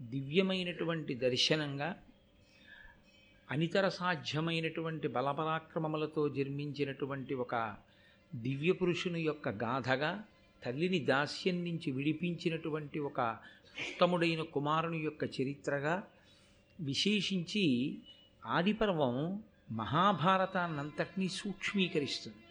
[0.03, 1.89] దివ్యమైనటువంటి దర్శనంగా
[3.51, 7.55] అనితర సాధ్యమైనటువంటి బలపరాక్రమములతో జన్మించినటువంటి ఒక
[8.35, 10.25] దివ్య పురుషుని యొక్క గాథగా
[10.63, 13.21] తల్లిని దాస్యం నుంచి విడిపించినటువంటి ఒక
[13.77, 15.95] ఉత్తముడైన కుమారుని యొక్క చరిత్రగా
[16.81, 17.65] విశేషించి
[18.47, 22.42] ఆదిపర్వం మహాభారతాన్నంతటినీ సూక్ష్మీకరిస్తుంది.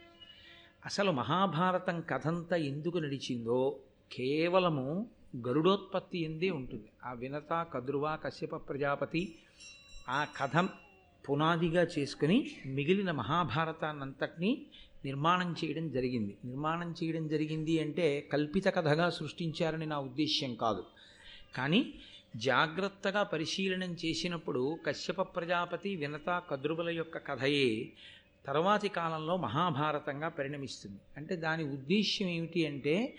[0.85, 3.79] అసలు మహాభారతం కథంతా ఎందుకు నడిచిందో
[4.11, 5.07] కేవలము
[5.47, 6.89] గరుడోత్పత్తి ఎందే ఉంటుంది.
[7.05, 9.35] ఆ వినత కదురువ కశ్యప ప్రజాపతి
[10.09, 10.69] ఆ కథ
[11.29, 14.65] పునాదిగా చేసుకుని మిగిలిన మహాభారతాన్నంతటినీ
[15.05, 16.37] నిర్మాణం చేయడం జరిగింది.
[16.45, 20.83] నిర్మాణం చేయడం జరిగింది అంటే కల్పిత కథగా సృష్టించారని నా ఉద్దేశ్యం కాదు.
[21.55, 21.93] కానీ
[22.35, 27.89] జాగ్రత్తగా పరిశీలనం చేసినప్పుడు కశ్యప ప్రజాపతి వినత కద్రుబల యొక్క కథయే
[28.45, 30.99] తర్వాతి కాలంలో మహాభారతంగా పరిణమిస్తుంది.
[31.17, 33.15] అంటే దాని ఉద్దేశ్యం ఏమిటి అంటే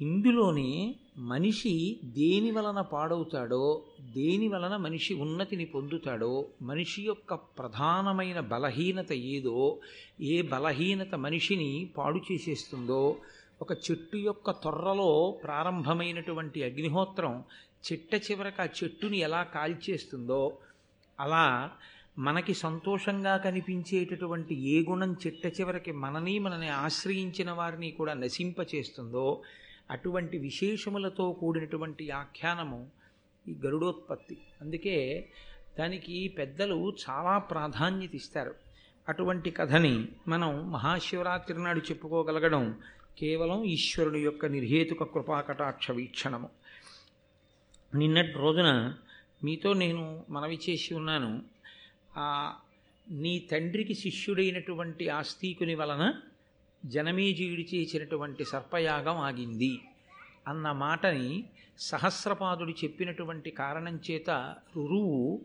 [0.00, 9.80] ఇందులోనే మనిషి దేని వలన పాడవుతాడో దేని వలన మనిషి ఉన్నతిని పొందుతాడో మనిషి యొక్క ప్రధానమైన బలహీనత ఏదో
[10.20, 13.16] ఏ బలహీనత మనిషిని పాడు చేసేస్తుందో
[13.62, 17.44] ఒక చెట్టు యొక్క తొర్రలో ప్రారంభమైనటువంటి అగ్నిహోత్రం
[17.92, 20.58] చెట్ట చివరకు ఆ చెట్టుని ఎలా కాల్చేస్తుందో
[21.20, 21.70] అలా
[22.18, 29.42] మనకి సంతోషంగా కనిపించేటటువంటి ఏ గుణం చిట్ట చివరికి మనని మనని ఆశ్రయించిన వారిని కూడా నశింపచేస్తుందో
[29.90, 32.90] అటువంటి విశేషములతో కూడినటువంటి ఆఖ్యానము
[33.48, 34.38] ఈ గరుడోత్పత్తి.
[34.60, 35.28] అందుకే
[35.78, 38.54] దానికి పెద్దలు చాలా ప్రాధాన్యత ఇస్తారు.
[39.08, 42.80] అటువంటి కథని మనం మహాశివరాత్రి నాడు చెప్పుకోగలగడం
[43.18, 46.48] కేవలం ఈశ్వరుని యొక్క నిర్హేతుక కృపాకటాక్ష వీక్షణము.
[47.94, 48.94] నిన్నటి రోజున
[49.44, 51.59] మీతో నేను మనవి చేసి ఉన్నాను.
[53.10, 56.14] నీ తండ్రికి శిష్యుడైనటువంటి ఆస్తికుని వలన
[56.84, 59.78] జనమేజీయుడి చేసినటువంటి సర్పయాగం ఆగింది
[60.48, 61.44] అన్న మాటని
[61.78, 65.40] సహస్రపాదుడు చెప్పినటువంటి కారణం చేత రురువు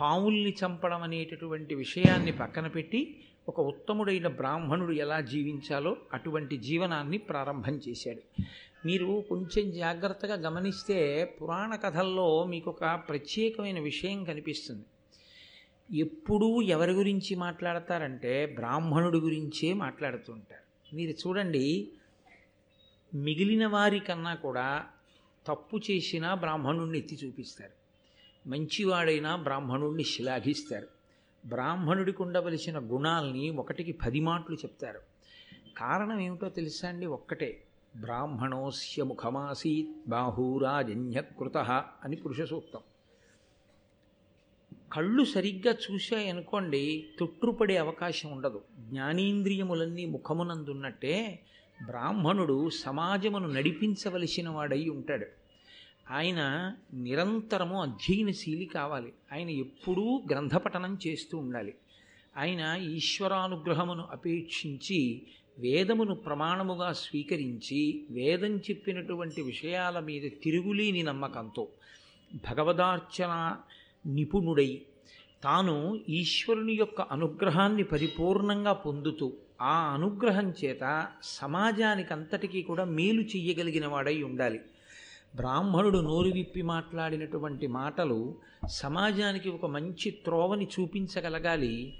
[0.00, 8.22] పావుల్ని చంపడం అనేటటువంటి విషయాన్ని పక్కన పెట్టి ఒక ఉత్తముడైన బ్రాహ్మణుడు ఎలా జీవించాలో అటువంటి జీవనాన్ని ప్రారంభం చేశాడు.
[8.86, 14.84] మీరు కొంచెం జాగ్రత్తగా గమనిస్తే పురాణ కథల్లో మీకు ఒక ప్రత్యేకమైన విషయం కనిపిస్తుంది.
[15.94, 20.96] ఎప్పుడూ ఎవరి గురించి మాట్లాడతారంటే బ్రాహ్మణుడి గురించే మాట్లాడుతుంటారు.
[20.96, 21.88] మీరు చూడండి
[23.14, 24.86] మిగిలిన వారికన్నా కూడా
[25.46, 27.72] తప్పు చేసినా బ్రాహ్మణుడిని ఎత్తి చూపిస్తారు.
[28.48, 30.88] మంచివాడైనా బ్రాహ్మణుడిని శ్లాఘిస్తారు.
[31.46, 35.00] బ్రాహ్మణుడికి ఉండవలసిన గుణాల్ని ఒకటికి పది మాటలు చెప్తారు.
[35.76, 37.06] కారణం ఏమిటో తెలుసా అండి?
[37.06, 37.62] ఒక్కటే.
[37.96, 41.56] బ్రాహ్మణోస్య ముఖమాసీత్ బాహూరాజన్యకృత
[42.04, 42.80] అని పురుష సూక్తం
[44.92, 48.64] కళ్ళు సరిగ్గా చూశాయనుకోండి తొట్టుపడే అవకాశం ఉండదు.
[48.78, 51.38] జ్ఞానేంద్రియములన్నీ ముఖమునందున్నట్టే
[51.86, 55.26] బ్రాహ్మణుడు సమాజమును నడిపించవలసిన వాడై ఉంటాడు.
[56.10, 59.12] ఆయన నిరంతరము అధ్యయనశీలి కావాలి.
[59.32, 61.74] ఆయన ఎప్పుడూ గ్రంథపఠనం చేస్తూ ఉండాలి.
[62.36, 65.22] ఆయన ఈశ్వరానుగ్రహమును అపేక్షించి
[65.58, 71.68] వేదమును ప్రమాణముగా స్వీకరించి వేదం చెప్పినటువంటి విషయాల మీద తిరుగులేని నమ్మకంతో
[72.34, 73.56] భగవదార్చన
[74.08, 74.82] నిపుణుడై
[75.42, 84.60] తాను ఈశ్వరుని యొక్క అనుగ్రహాన్ని పరిపూర్ణంగా పొందుతూ ఆ అనుగ్రహం చేత సమాజానికంతటికీ కూడా మేలు చెయ్యగలిగిన వాడై ఉండాలి.
[85.36, 88.34] బ్రాహ్మణుడు నోరు విప్పి మాట్లాడినటువంటి మాటలు
[88.66, 91.94] సమాజానికి ఒక మంచి త్రోవని చూపించగలగాలి.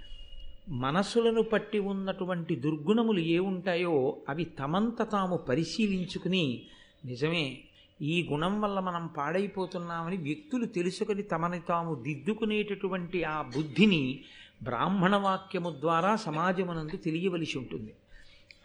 [0.68, 6.62] మనసులను పట్టి ఉన్నటువంటి దుర్గుణములు ఏ ఉంటాయో అవి తమంత తాము పరిశీలించుకుని
[7.04, 7.58] నిజమే
[8.02, 14.24] ఈ గుణం వల్ల మనం పాడైపోతున్నామని వ్యక్తులు తెలుసుకొని తమని తాము దిద్దుకునేటటువంటి ఆ బుద్ధిని
[14.62, 17.94] బ్రాహ్మణ వాక్యము ద్వారా సమాజమునందు తెలియవలసి ఉంటుంది.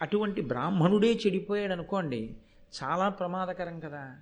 [0.02, 2.36] అటువంటి బ్రాహ్మణుడే చెడిపోయాడు అనుకోండి
[2.84, 4.16] చాలా ప్రమాదకరం కదా.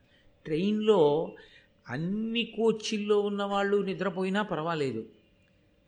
[0.45, 1.31] ట్రైన్లో
[1.89, 5.05] అన్ని కోచిల్లో ఉన్నవాళ్ళు నిద్రపోయినా పర్వాలేదు.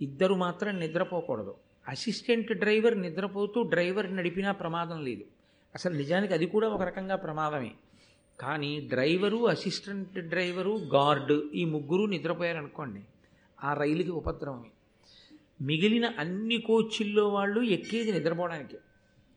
[0.02, 1.56] ఇద్దరు మాత్రం నిద్రపోకూడదు.
[1.88, 5.24] అసిస్టెంట్ డ్రైవర్ నిద్రపోతూ డ్రైవర్ నడిపినా ప్రమాదం లేదు.
[5.76, 7.72] అసలు నిజానికి అది కూడా ఒక రకంగా ప్రమాదమే.
[8.44, 13.02] కానీ డ్రైవరు అసిస్టెంట్ డ్రైవరు గార్డు ఈ ముగ్గురు నిద్రపోయారనుకోండి.
[13.64, 14.72] ఆ రైలుకి ఉపద్రవమే
[15.62, 18.78] మిగిలిన అన్ని కోచిల్లో వాళ్ళు ఎక్కేది నిద్రపోవడానికి.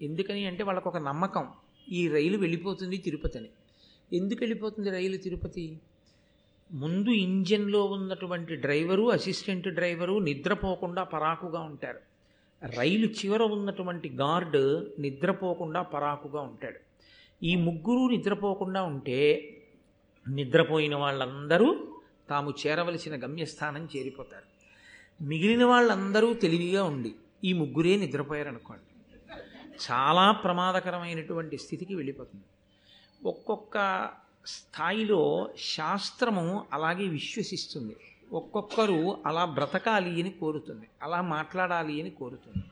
[0.03, 1.47] ఎందుకని అంటే వాళ్ళకు ఒక నమ్మకం.
[1.89, 3.51] ఈ రైలు వెళ్ళిపోతుంది తిరుపతిని
[4.13, 5.81] ఎందుకు వెళ్ళిపోతుంది రైలు తిరుపతి?
[6.73, 12.01] ముందు ఇంజన్లో ఉన్నటువంటి డ్రైవరు అసిస్టెంట్ డ్రైవరు నిద్రపోకుండా పరాకుగా ఉంటారు.
[12.77, 14.61] రైలు చివర ఉన్నటువంటి గార్డ్
[15.01, 16.86] నిద్రపోకుండా పరాకుగా ఉంటాడు.
[17.43, 19.19] ఈ ముగ్గురు నిద్రపోకుండా ఉంటే
[20.29, 21.97] నిద్రపోయిన వాళ్ళందరూ
[22.29, 24.47] తాము చేరవలసిన గమ్యస్థానం చేరిపోతారు.
[25.25, 28.83] మిగిలిన వాళ్ళందరూ తెలివిగా ఉండి ఈ ముగ్గురే నిద్రపోయారనుకోండి.
[29.91, 32.45] చాలా ప్రమాదకరమైనటువంటి స్థితికి వెళ్ళిపోతుంది.
[33.29, 34.09] ఒక్కొక్క
[34.47, 37.97] స్థాయిలో శాస్త్రము అలాగే విశ్వసిస్తుంది.
[38.33, 40.89] ఒక్కొక్కరు అలా బ్రతకాలి అని కోరుతుంది.
[41.03, 42.65] అలా మాట్లాడాలి అని కోరుతుంది.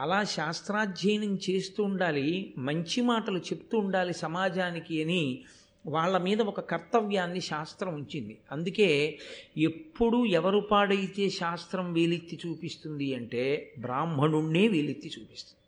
[0.00, 5.44] అలా శాస్త్రాధ్యయనం చేస్తూ ఉండాలి మంచి మాటలు చెప్తూ ఉండాలి సమాజానికి అని
[5.86, 8.38] వాళ్ళ మీద ఒక కర్తవ్యాన్ని శాస్త్రం ఉంచింది.
[8.52, 9.18] అందుకే
[9.56, 15.60] ఎప్పుడు ఎవరు పాడైతే శాస్త్రం వేలెత్తి చూపిస్తుంది అంటే బ్రాహ్మణుణ్ణే వేలెత్తి చూపిస్తుంది.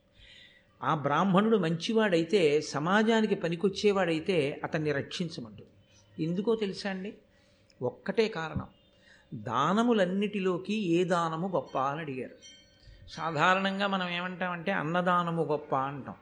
[0.82, 6.25] ఆ బ్రాహ్మణుడు మంచివాడైతే సమాజానికి పనికొచ్చేవాడైతే అతన్ని రక్షించమంటుంది.
[6.25, 7.14] ఎందుకో తెలుసా అండి?
[7.82, 8.67] ఒక్కటే కారణం.
[9.34, 12.56] దానములన్నిటిలోకి ఏ దానము గొప్ప అని అడిగారు.
[13.08, 16.14] సాధారణంగా మనం ఏమంటామంటే అన్నదానము గొప్ప అంటాం.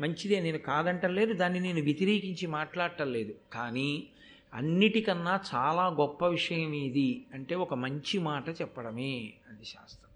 [0.00, 3.34] మంచిదే నేను కాదంటలేదు దాన్ని నేను వ్యతిరేకించి మాట్లాడటం లేదు.
[3.52, 4.06] కానీ
[4.54, 10.10] అన్నిటికన్నా చాలా గొప్ప విషయం ఇది అంటే ఒక మంచి మాట చెప్పడమే అది శాస్త్రం.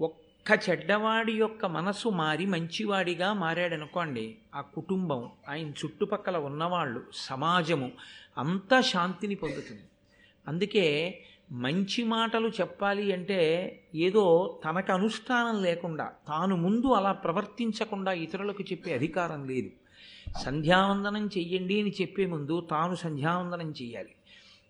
[0.00, 7.92] ఒక్క చెడ్డవాడి యొక్క మనసు మారి మంచివాడిగా మారాడనుకోండి ఆ కుటుంబం ఆయన చుట్టుపక్కల ఉన్నవాళ్ళు సమాజము
[8.38, 9.82] అంతా శాంతిని పొందుతుంది.
[10.48, 11.18] అందుకే
[11.52, 19.48] మంచి మాటలు చెప్పాలి అంటే ఏదో తనకు అనుష్ఠానం లేకుండా తాను ముందు అలా ప్రవర్తించకుండా ఇతరులకు చెప్పే అధికారం
[19.48, 19.70] లేదు.
[20.38, 24.08] సంధ్యావందనం చెయ్యండి అని చెప్పే ముందు తాను సంధ్యావందనం చెయ్యాలి.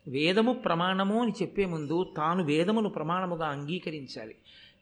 [0.09, 4.35] వేదము ప్రమాణము అని చెప్పే ముందు తాను వేదమును ప్రమాణముగా అంగీకరించాలి.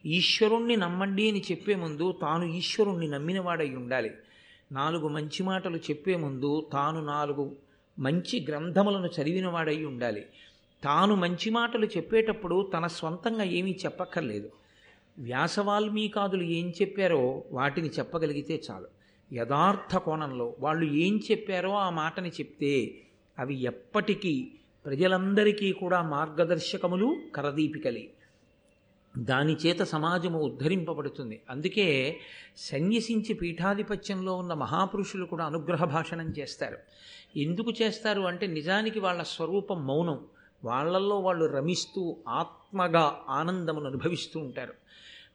[0.05, 4.11] ఈశ్వరుణ్ణి నమ్మండి అని చెప్పే ముందు తాను ఈశ్వరుణ్ణి నమ్మినవాడై ఉండాలి.
[4.71, 7.55] నాలుగు మంచి మాటలు చెప్పే ముందు తాను నాలుగు
[7.99, 10.25] మంచి గ్రంథములను చదివినవాడై ఉండాలి.
[10.85, 14.49] తాను మంచి మాటలు చెప్పేటప్పుడు తన స్వంతంగా ఏమీ చెప్పక్కర్లేదు.
[15.17, 18.87] వ్యాసవాల్మీకాదులు ఏం చెప్పారో వాటిని చెప్పగలిగితే చాలు.
[19.33, 22.95] యథార్థ కోణంలో వాళ్ళు ఏం చెప్పారో ఆ మాటని చెప్తే
[23.39, 24.51] అవి ఎప్పటికీ
[24.85, 28.09] ప్రజలందరికీ కూడా మార్గదర్శకములు కరదీపికలే.
[29.17, 31.41] దాని చేత సమాజము ఉద్ధరింపబడుతుంది.
[31.49, 32.19] అందుకే
[32.57, 36.77] సన్యసించి పీఠాధిపత్యంలో ఉన్న మహాపురుషులు కూడా అనుగ్రహ భాషణం చేస్తారు.
[37.37, 40.19] ఎందుకు చేస్తారు అంటే నిజానికి వాళ్ళ స్వరూపం మౌనం.
[40.63, 44.73] వాళ్ళల్లో వాళ్ళు రమిస్తూ ఆత్మగా ఆనందమును అనుభవిస్తూ ఉంటారు.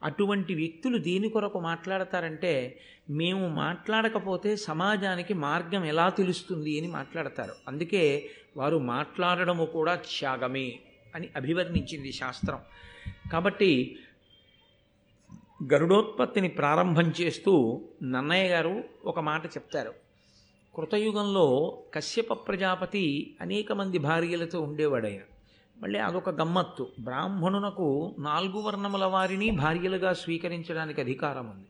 [0.03, 7.53] అటువంటి వ్యక్తులు దేని కొరకు మాట్లాడతారంటే మేము మాట్లాడకపోతే సమాజానికి మార్గం ఎలా తెలుస్తుంది అని మాట్లాడతారు.
[7.67, 10.79] అందుకే వారు మాట్లాడడము కూడా త్యాగమే
[11.15, 12.59] అని అభివర్ణించింది శాస్త్రం.
[13.31, 13.99] కాబట్టి
[15.73, 20.00] గరుడోత్పత్తిని ప్రారంభం చేస్తూ నన్నయ్య గారు ఒక మాట చెప్తారు.
[20.75, 25.21] కృతయుగంలో కశ్యప ప్రజాపతి అనేక మంది భార్యలతో ఉండేవాడైన.
[25.77, 26.91] మళ్ళీ అదొక గమ్మత్తు.
[26.99, 31.67] బ్రాహ్మణునకు నాలుగు వర్ణముల వారిని భార్యలుగా స్వీకరించడానికి అధికారం ఉంది.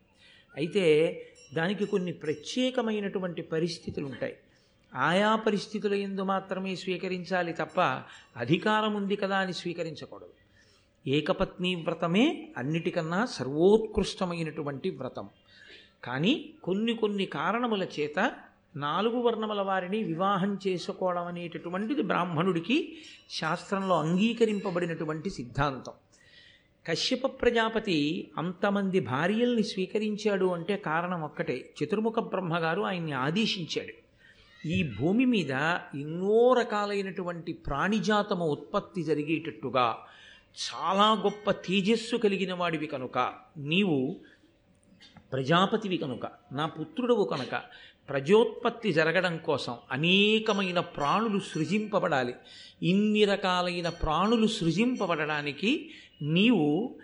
[0.55, 4.37] అయితే దానికి కొన్ని ప్రత్యేకమైనటువంటి పరిస్థితులు ఉంటాయి
[4.95, 7.81] ఆయా పరిస్థితుల ఎందు మాత్రమే స్వీకరించాలి తప్ప
[8.37, 10.33] అధికారం ఉంది కదా అని స్వీకరించకూడదు.
[11.07, 15.29] ఏకపత్ని వ్రతమే అన్నిటికన్నా సర్వోత్కృష్టమైనటువంటి వ్రతం.
[16.03, 18.33] కానీ కొన్ని కొన్ని కారణముల చేత
[18.75, 22.97] నాలుగు వర్ణముల వారిని వివాహం చేసుకోవడం అనేటటువంటిది బ్రాహ్మణుడికి
[23.29, 25.91] శాస్త్రంలో అంగీకరింపబడినటువంటి సిద్ధాంతం.
[26.87, 31.73] కశ్యప ప్రజాపతి అంతమంది భార్యల్ని స్వీకరించాడు అంటే కారణం ఒక్కటే.
[31.83, 34.01] చతుర్ముఖ బ్రహ్మగారు ఆయన్ని ఆదేశించాడు.
[34.67, 35.51] ఈ భూమి మీద
[35.95, 39.97] ఎన్నో రకాలైనటువంటి ప్రాణిజాతము ఉత్పత్తి జరిగేటట్టుగా
[40.73, 43.33] చాలా గొప్ప తేజస్సు కలిగిన వాడివి కనుక.
[43.57, 44.19] నీవు
[45.33, 47.61] ప్రజాపతివి కనుక నా పుత్రుడవు కనుక.
[48.11, 52.33] ప్రజోత్పత్తి జరగడం కోసం అనేకమైన ప్రాణులు సృజింపబడాలి.
[52.83, 55.89] ఇన్ని రకాలైన ప్రాణులు సృజింపబడడానికి
[56.21, 56.95] నీవు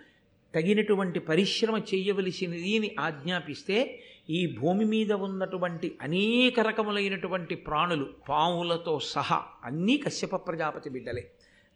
[0.54, 9.96] తగినటువంటి పరిశ్రమ చేయవలసినది అని ఆజ్ఞాపిస్తే ఈ భూమి మీద ఉన్నటువంటి అనేక రకములైనటువంటి ప్రాణులు పాములతో సహా అన్నీ
[9.96, 11.30] కశ్యప ప్రజాపతి బిడ్డలే.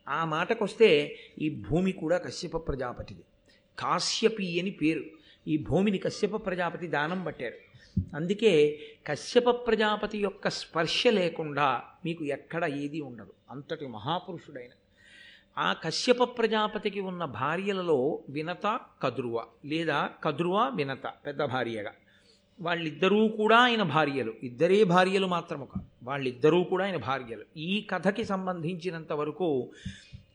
[0.09, 3.21] ఆ మాటకొస్తే ఈ భూమి కూడా కశ్యప ప్రజాపతిది.
[3.79, 5.03] కాశ్యపి అని పేరు.
[5.49, 7.72] ఈ భూమిని కశ్యప ప్రజాపతి దానం పట్టారు.
[8.15, 13.33] అందుకే కశ్యప ప్రజాపతి యొక్క స్పర్శ లేకుండా మీకు ఎక్కడ ఏది ఉండదు.
[13.51, 14.71] అంతటి మహాపురుషుడైన.
[15.59, 21.93] ఆ కశ్యప ప్రజాపతికి ఉన్న భార్యలలో వినత కదురువ లేదా కదురువ వినత పెద్ద భార్యగా.
[22.61, 24.33] వాళ్ళిద్దరూ కూడా ఆయన భార్యలు.
[24.43, 25.87] ఇద్దరే భార్యలు మాత్రము కాదు.
[26.03, 27.59] వాళ్ళిద్దరూ కూడా ఆయన భార్యలు.
[27.59, 29.71] ఈ కథకి సంబంధించినంత వరకు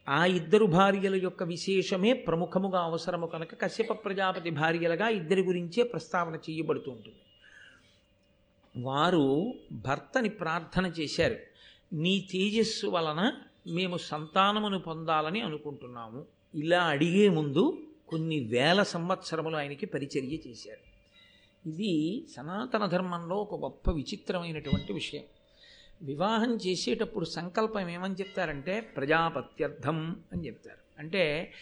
[0.09, 6.91] ఆ ఇద్దరు భార్యల యొక్క విశేషమే ప్రముఖముగా అవసరము కనుక కశ్యప ప్రజాపతి భార్యలుగా ఇద్దరి గురించే ప్రస్తావన చేయబడుతూ
[6.91, 7.15] ఉంటుంది.
[8.81, 11.35] వారు భర్తని ప్రార్థన చేశారు.
[11.93, 13.33] నీ తేజస్సు వలన
[13.67, 16.25] మేము సంతానమును పొందాలని అనుకుంటున్నాము.
[16.55, 20.87] ఇలా అడిగే ముందు కొన్ని వేల సంవత్సరములు ఆయనకి పరిచర్య చేశారు.
[21.69, 25.23] ఇది సనాతన ధర్మంలో ఒక గొప్ప విచిత్రమైనటువంటి విషయం.
[26.01, 30.99] వివాహం చేసేటప్పుడు సంకల్పం ఏమని చెప్తారంటే ప్రజాపత్యర్థం అని చెప్తారు.
[30.99, 31.53] అంటే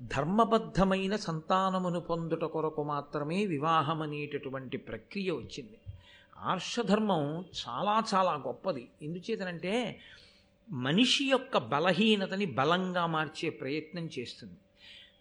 [0.00, 5.78] ధర్మబద్ధమైన సంతానమును పొందుట కొరకు మాత్రమే వివాహం అనేటటువంటి ప్రక్రియ వచ్చింది.
[6.38, 8.88] ఆర్షధర్మం చాలా చాలా గొప్పది.
[9.02, 10.00] ఎందుచేతనంటే
[10.70, 14.54] మనిషి యొక్క బలహీనతని బలంగా మార్చే ప్రయత్నం చేస్తుంది.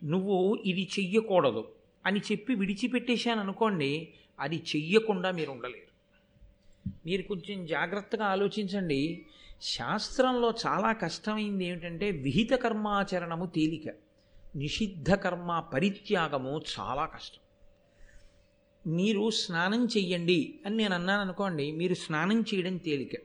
[0.04, 1.68] నువ్వు ఇది చెయ్యకూడదు
[2.06, 5.96] అని చెప్పి విడిచిపెట్టేశాను అనుకోండి అది చెయ్యకుండా మీరు ఉండలేరు
[7.06, 9.26] మీరు కొంచెం జాగ్రత్తగా ఆలోచించండి.
[9.62, 13.94] శాస్త్రంలో చాలా కష్టమైంది ఏమిటంటే విహిత కర్మాచరణము తేలిక.
[14.56, 17.45] నిషిద్ధ కర్మ పరిత్యాగము చాలా కష్టం.
[18.88, 23.22] మీరు స్నానం చెయ్యండి అని నేను అన్నాను అనుకోండి మీరు స్నానం చేయడం తేలిక.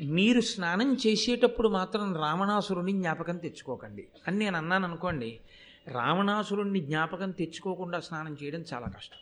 [0.00, 5.40] మీరు స్నానం చేసేటప్పుడు మాత్రం రావణాసురుని జ్ఞాపకం తెచ్చుకోకండి అని నేను అన్నాను అనుకోండి
[5.88, 9.16] రావణాసురుణ్ణి జ్ఞాపకం తెచ్చుకోకుండా స్నానం చేయడం చాలా కష్టం.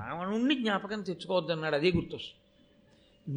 [0.00, 2.42] రావణుణ్ణి జ్ఞాపకం తెచ్చుకోవద్దన్నాడు అదే గుర్తొస్తుంది.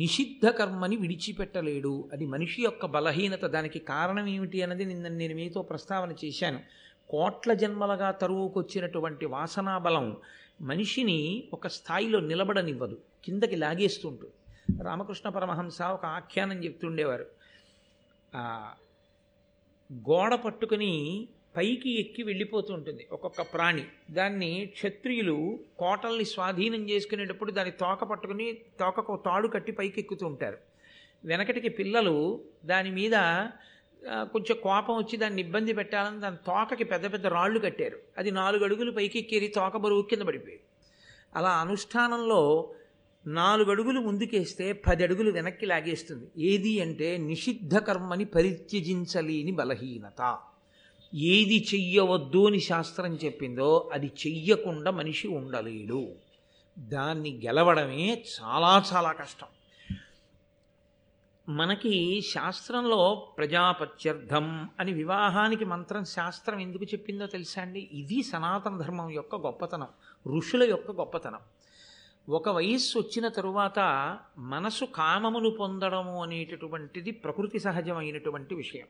[0.04, 3.46] నిషిద్ధ కర్మని విడిచిపెట్టలేడు అది మనిషి యొక్క బలహీనత.
[3.46, 6.60] దానికి కారణం ఏమిటి అన్నది నిన్న నేను మీతో ప్రస్తావన చేశాను.
[7.10, 10.18] కోట్ల జన్మలుగా తరువుకొచ్చినటువంటి వాసనా బలం
[10.62, 13.02] మనిషిని ఒక స్థాయిలో నిలబడనివ్వదు.
[13.24, 14.34] కిందకి లాగేస్తుంటుంది
[14.84, 17.26] రామకృష్ణ పరమహంస ఒక ఆఖ్యానం చెప్తుండేవారు
[19.94, 23.86] గోడ పట్టుకుని పైకి ఎక్కి వెళ్ళిపోతూ ఉంటుంది ఒక్కొక్క ప్రాణి.
[24.12, 30.58] దాన్ని క్షత్రియులు కోటల్ని స్వాధీనం చేసుకునేటప్పుడు దాని తోక పట్టుకుని తోకకు తాడు కట్టి పైకి ఎక్కుతూ ఉంటారు.
[31.26, 33.16] వెనకటికి పిల్లలు దాని మీద
[34.08, 38.00] కొంచెం కోపం వచ్చి దాన్ని ఇబ్బంది పెట్టాలని దాని తోకకి పెద్ద పెద్ద రాళ్ళు కట్టారు.
[38.18, 40.60] అది నాలుగు అడుగులు పైకి ఎక్కేరి తోక బరువు కింద పడిపోయి
[41.36, 42.74] అలా అనుష్ఠానంలో
[43.28, 46.28] నాలుగు అడుగులు ముందుకేస్తే పది అడుగులు వెనక్కి లాగేస్తుంది.
[46.38, 50.38] ఏది అంటే నిషిద్ధ కర్మని పరిత్యజించలేని బలహీనత.
[51.16, 56.10] ఏది చెయ్యవద్దు అని శాస్త్రం చెప్పిందో అది చెయ్యకుండా మనిషి ఉండలేడు.
[56.80, 59.48] దాన్ని గెలవడమే చాలా చాలా కష్టం.
[61.50, 67.90] మనకి శాస్త్రంలో ప్రజాపత్యర్థం అని వివాహానికి మంత్రం శాస్త్రం ఎందుకు చెప్పిందో తెలుసా అండి?
[67.94, 69.88] ఇది సనాతన ధర్మం యొక్క గొప్పతనం
[70.38, 71.40] ఋషుల యొక్క గొప్పతనం.
[72.30, 73.80] ఒక వయస్సు వచ్చిన తరువాత
[74.38, 78.88] మనసు కామమును పొందడము అనేటటువంటిది ప్రకృతి సహజమైనటువంటి విషయం.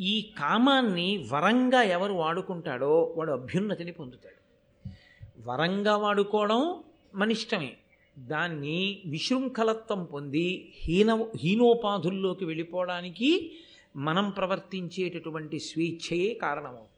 [0.00, 4.42] ఈ కామాన్ని వరంగా ఎవరు వాడుకుంటాడో వాడు అభ్యున్నతిని పొందుతాడు.
[5.50, 6.82] వరంగా వాడుకోవడం
[7.14, 7.76] మనిష్టమే.
[8.18, 13.52] దాన్ని విశృంఖలత్వం పొంది హీన హీనోపాధుల్లోకి వెళ్ళిపోవడానికి
[13.96, 16.88] మనం ప్రవర్తించేటటువంటి స్వేచ్ఛయే కారణమవుతుంది.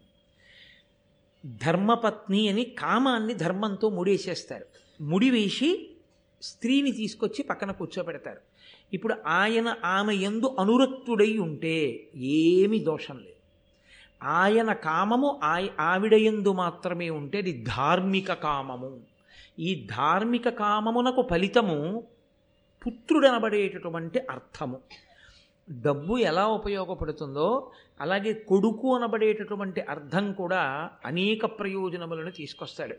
[1.64, 4.66] ధర్మపత్ని అని కామాన్ని ధర్మంతో ముడేసేస్తారు.
[5.00, 5.90] ముడివేసి
[6.42, 8.38] స్త్రీని తీసుకొచ్చి పక్కన కూర్చోబెడతారు.
[8.92, 13.34] ఇప్పుడు ఆయన ఆమె ఎందు అనురక్తుడై ఉంటే ఏమీ దోషం లేదు.
[14.22, 15.40] ఆయన కామము
[15.80, 19.13] ఆవిడ ఎందు మాత్రమే ఉంటే అది ధార్మిక కామము.
[19.58, 22.04] ఈ ధార్మిక కామమునకు ఫలితము
[22.86, 24.80] పుత్రుడనబడేటటువంటి అర్థము.
[25.70, 27.70] డబ్బు ఎలా ఉపయోగపడుతుందో
[28.00, 32.94] అలాగే కొడుకు అనబడేటటువంటి అర్థం కూడా అనేక ప్రయోజనములను తీసుకొస్తాడు.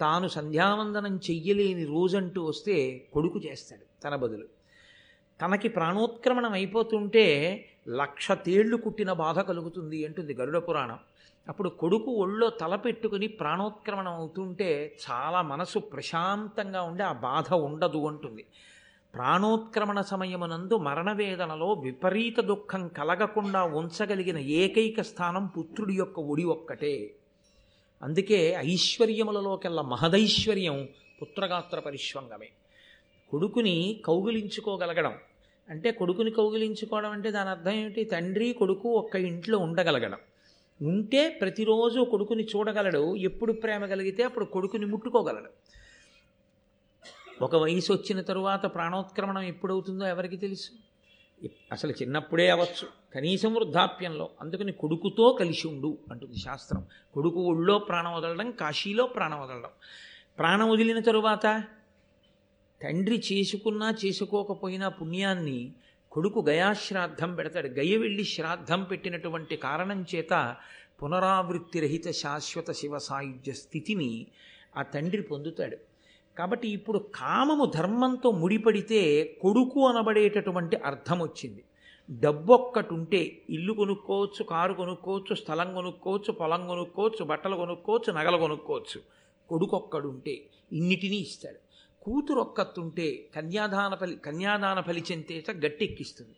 [0.00, 4.46] తాను సంధ్యావందనం చెయ్యలేని రోజంటూ వస్తే కొడుకు చేస్తాడు తన బదులు.
[5.40, 7.26] తనకి ప్రాణోత్క్రమణం అయిపోతుంటే
[7.88, 10.98] లక్ష తేళ్ళు కుట్టిన బాధ కలుగుతుంది అంటుంది గరుడ పురాణం.
[11.48, 18.46] అప్పుడు కొడుకు ఒళ్ళో తలపెట్టుకుని ప్రాణోత్క్రమణం అవుతుంటే చాలా మనసు ప్రశాంతంగా ఉండి ఆ బాధ ఉండదు అంటుంది.
[19.14, 27.14] ప్రాణోత్క్రమణ సమయమునందు మరణవేదనలో విపరీత దుఃఖం కలగకుండా ఉంచగలిగిన ఏకైక స్థానం పుత్రుడి యొక్క ఒడి ఒక్కటే.
[28.02, 30.88] అందుకే ఐశ్వర్యములలోకెల్లా మహదైశ్వర్యం
[31.22, 32.48] పుత్రగాత్ర పరిశ్వంగమే
[33.30, 35.12] కొడుకుని కౌగిలించుకోగలగడం.
[35.70, 38.04] అంటే కొడుకుని కౌగిలించుకోవడం అంటే దాని అర్థం ఏమిటి?
[38.04, 40.18] తండ్రి కొడుకు ఒక్క ఇంట్లో ఉండగలగడం.
[40.82, 45.50] ఉంటే ప్రతిరోజు కొడుకుని చూడగలడు ఎప్పుడు ప్రేమ కలిగితే అప్పుడు కొడుకుని ముట్టుకోగలడు.
[47.44, 50.70] ఒక వయసు వచ్చిన తరువాత ప్రాణోత్క్రమణం ఎప్పుడవుతుందో ఎవరికి తెలుసు?
[51.72, 52.88] అసలు చిన్నప్పుడే అవ్వచ్చు.
[53.14, 54.30] కనీసం వృద్ధాప్యంలో.
[54.40, 56.86] అందుకని కొడుకుతో కలిసి ఉండు అంటుంది శాస్త్రం.
[57.14, 59.70] కొడుకు ఒళ్ళో ప్రాణం వదలడం కాశీలో ప్రాణం వదలడం.
[60.38, 61.64] ప్రాణం వదిలిన తరువాత
[62.82, 65.72] తండ్రి చేసుకున్నా చేసుకోకపోయినా పుణ్యాన్ని
[66.14, 67.68] కొడుకు గయాశ్రాద్ధం పెడతాడు.
[67.68, 70.56] గయ వెళ్ళి శ్రాద్ధం పెట్టినటువంటి కారణం చేత
[71.02, 74.26] పునరావృత్తి రహిత శాశ్వత శివ సాయుధ్య స్థితిని
[74.76, 75.76] ఆ తండ్రి పొందుతాడు.
[76.38, 81.64] కాబట్టి ఇప్పుడు కామము ధర్మంతో ముడిపడితే కొడుకు అనబడేటటువంటి అర్థం వచ్చింది.
[82.10, 89.00] డబ్బు ఒక్కటి ఉంటే ఇల్లు కొనుక్కోవచ్చు కారు కొనుక్కోవచ్చు స్థలం కొనుక్కోవచ్చు పొలం కొనుక్కోవచ్చు బట్టలు కొనుక్కోవచ్చు నగలు కొనుక్కోవచ్చు.
[89.48, 90.42] కొడుకు ఒక్కడుంటే
[90.72, 91.63] ఇన్నిటినీ ఇస్తాడు.
[92.04, 96.34] కూతురొక్కత్తుంటే కన్యాదాన ఫలి కన్యాదాన ఫలిచెంతేట గట్టెక్కిస్తుంది.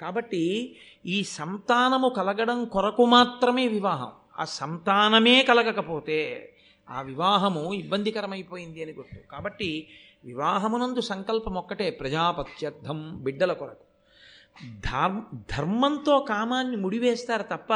[0.00, 4.12] కాబట్టి ఈ సంతానము కలగడం కొరకు మాత్రమే వివాహం.
[4.38, 6.52] ఆ సంతానమే కలగకపోతే
[6.90, 9.30] ఆ వివాహము ఇబ్బందికరమైపోయింది అని గుర్తు.
[9.30, 9.88] కాబట్టి
[10.24, 13.88] వివాహమునందు సంకల్పం ఒక్కటే ప్రజాపత్యర్థం బిడ్డల కొరకు.
[14.78, 17.72] ధర్ ధర్మంతో కామాన్ని ముడివేస్తారు తప్ప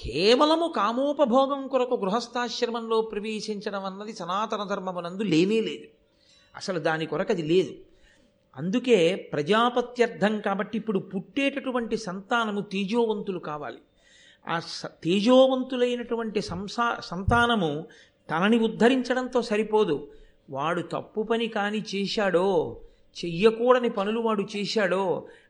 [0.00, 5.99] కేవలము కామోపభోగం కొరకు గృహస్థాశ్రమంలో ప్రవేశించడం అన్నది సనాతన ధర్మమునందు లేనే లేదు.
[6.60, 7.72] అసలు దాని కొరకు అది లేదు.
[8.56, 8.96] అందుకే
[9.32, 13.80] ప్రజాపత్యర్థం కాబట్టి ఇప్పుడు పుట్టేటటువంటి సంతానము తేజోవంతులు కావాలి.
[14.48, 17.70] ఆ స తేజోవంతులైనటువంటి సంసా సంతానము
[18.30, 19.96] తనని ఉద్ధరించడంతో సరిపోదు.
[20.50, 22.48] వాడు తప్పు పని కాని చేశాడో
[23.16, 25.04] చెయ్యకూడని పనులు వాడు చేశాడో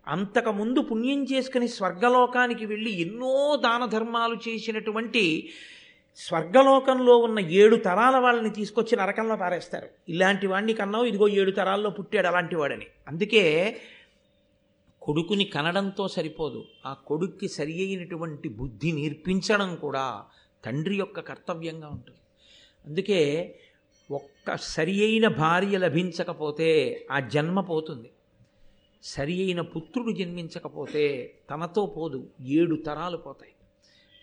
[0.08, 5.24] అంతకుముందు పుణ్యం చేసుకుని స్వర్గలోకానికి వెళ్ళి ఎన్నో దాన ధర్మాలు చేసినటువంటి
[6.16, 9.88] స్వర్గలోకంలో ఉన్న ఏడు తరాల వాళ్ళని తీసుకొచ్చి నరకంలో పారేస్తారు.
[10.08, 12.86] ఇలాంటి వాడిని కన్నావు ఇదిగో ఏడు తరాల్లో పుట్టాడు అలాంటి వాడని.
[13.08, 13.76] అందుకే
[15.02, 16.64] కొడుకుని కనడంతో సరిపోదు.
[16.86, 20.22] ఆ కొడుక్కి సరి అయినటువంటి బుద్ధి నేర్పించడం కూడా
[20.64, 22.18] తండ్రి యొక్క కర్తవ్యంగా ఉంటుంది.
[22.86, 23.54] అందుకే
[24.10, 28.10] ఒక్క సరి అయిన భార్య లభించకపోతే ఆ జన్మ పోతుంది.
[29.02, 32.28] సరి అయిన పుత్రుడు జన్మించకపోతే తనతో పోదు.
[32.40, 33.52] ఏడు తరాలు పోతాయి.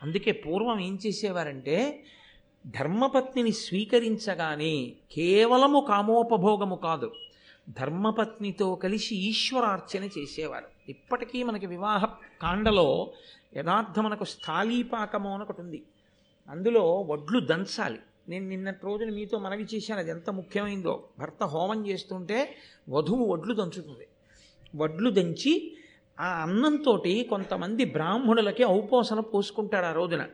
[0.04, 2.04] అందుకే పూర్వం ఏం చేసేవారంటే
[2.68, 7.12] ధర్మపత్నిని స్వీకరించగానే కేవలము కామోపభోగము కాదు
[7.70, 10.66] ధర్మపత్నితో కలిసి ఈశ్వరార్చన చేసేవారు.
[10.90, 12.06] ఇప్పటికీ మనకి వివాహ
[12.42, 13.14] కాండలో
[13.58, 15.84] యథార్థం మనకు స్థాళీపాకము అని ఒకటి ఉంది.
[16.50, 18.00] అందులో వడ్లు దంచాలి.
[18.30, 21.04] నేను నిన్నటి రోజున మీతో మనవి చేశాను అది ఎంత ముఖ్యమైందో.
[21.20, 22.56] భర్త హోమం చేస్తుంటే
[22.90, 24.08] వధువు వడ్లు దంచుతుంది.
[24.76, 25.78] వడ్లు దంచి
[26.20, 30.26] ఆ అన్నంతో కొంతమంది బ్రాహ్మణులకి ఔపోసన పోసుకుంటాడు ఆ రోజున.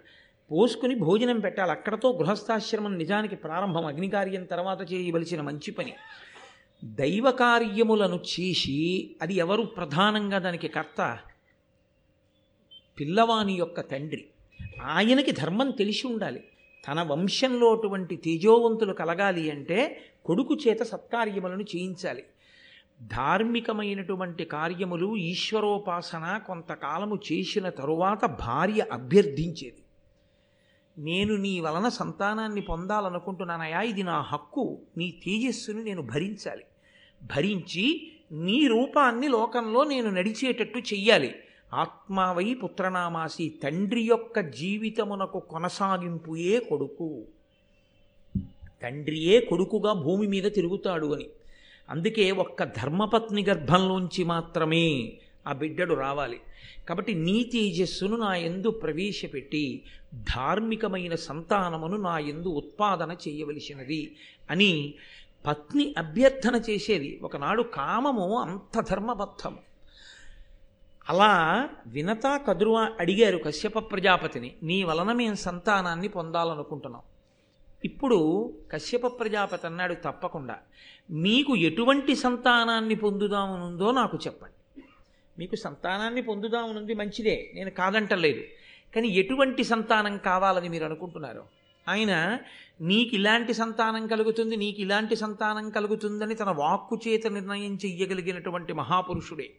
[0.51, 1.71] పోసుకుని భోజనం పెట్టాలి.
[1.71, 3.85] అక్కడతో గృహస్థాశ్రమం నిజానికి ప్రారంభం.
[3.85, 5.93] అగ్నికార్యం తర్వాత చేయవలసిన మంచి పని.
[6.83, 11.17] దైవ కార్యములను చేసి అది ఎవరు ప్రధానంగా దానికి కర్త?
[12.99, 14.25] పిల్లవాని యొక్క తండ్రి.
[14.83, 16.43] ఆయనకి ధర్మం తెలిసి ఉండాలి.
[16.87, 22.23] తన వంశంలో అటువంటి తేజోవంతులు కలగాలి అంటే కొడుకు చేత సత్కార్యములను చేయించాలి.
[23.01, 29.83] ధార్మికమైనటువంటి కార్యములు ఈశ్వరోపాసన కొంతకాలము చేసిన తరువాత భార్య అభ్యర్థించేది.
[30.97, 36.63] నేను నీ వలన సంతానాన్ని పొందాలనుకుంటున్నానయా ఇది నా హక్కు నీ తేజస్సును నేను భరించాలి.
[37.23, 41.35] భరించి నీ రూపాన్ని లోకంలో నేను నడిచేటట్టు చెయ్యాలి.
[41.73, 47.23] ఆత్మావై పుత్రనామాసి తండ్రి యొక్క జీవితమునకు కొనసాగింపుయే కొడుకు.
[48.83, 51.29] తండ్రియే కొడుకుగా భూమి మీద తిరుగుతాడు అని.
[51.89, 55.13] అందుకే ఒక్క ధర్మపత్ని గర్భంలోంచి మాత్రమే
[55.47, 56.39] ఆ బిడ్డడు రావాలి.
[56.89, 64.15] కాబట్టి నీ తేజస్సును నా ఎందు ప్రవేశపెట్టి ధార్మికమైన సంతానమును నా ఎందు ఉత్పాదన చేయవలసినది
[64.51, 64.93] అని
[65.47, 67.19] పత్ని అభ్యర్థన చేసేది.
[67.23, 69.57] ఒకనాడు కామము అంత ధర్మబద్ధము.
[71.09, 74.53] అలా వినత కదురువ అడిగారు కశ్యప ప్రజాపతిని.
[74.63, 77.01] నీ వలన మేము సంతానాన్ని పొందాలనుకుంటున్నాం.
[77.85, 80.55] ఇప్పుడు కశ్యప ప్రజాపతి అన్నాడు తప్పకుండా.
[81.11, 84.83] మీకు ఎటువంటి సంతానాన్ని పొందుదామనుందో నాకు చెప్పండి.
[85.39, 87.51] మీకు సంతానాన్ని పొందుదామనుంది మంచిదే.
[87.55, 88.43] నేను కాదంటలేదు.
[88.95, 91.43] కానీ ఎటువంటి సంతానం కావాలని మీరు అనుకుంటున్నారు?
[91.89, 92.39] ఆయన
[92.81, 99.51] నీకు ఇలాంటి సంతానం కలుగుతుంది నీకు ఇలాంటి సంతానం కలుగుతుందని తన వాక్కు చేత నిర్ణయం చెయ్యగలిగినటువంటి మహాపురుషుడే.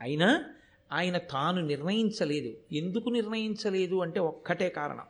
[0.00, 0.44] అయినా
[0.92, 2.54] ఆయన తాను నిర్ణయించలేదు.
[2.72, 5.04] ఎందుకు నిర్ణయించలేదు అంటే ఒక్కటే కారణం.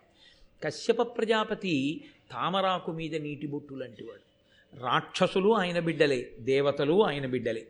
[0.65, 4.31] కశ్యప ప్రజాపతి తామరాకు మీద నీటి బొట్టు లాంటివాడు
[4.81, 7.67] రాక్షసులు ఆయన బిడ్డలే దేవతలు ఆయన బిడ్డలే.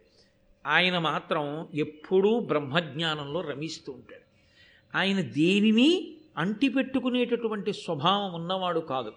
[0.67, 4.31] ఆయన మాత్రం ఎప్పుడూ బ్రహ్మజ్ఞానంలో రమిస్తూ ఉంటాడు.
[4.99, 9.13] ఆయన దేనిని అంటిపెట్టుకునేటటువంటి స్వభావం ఉన్నవాడు కాదు.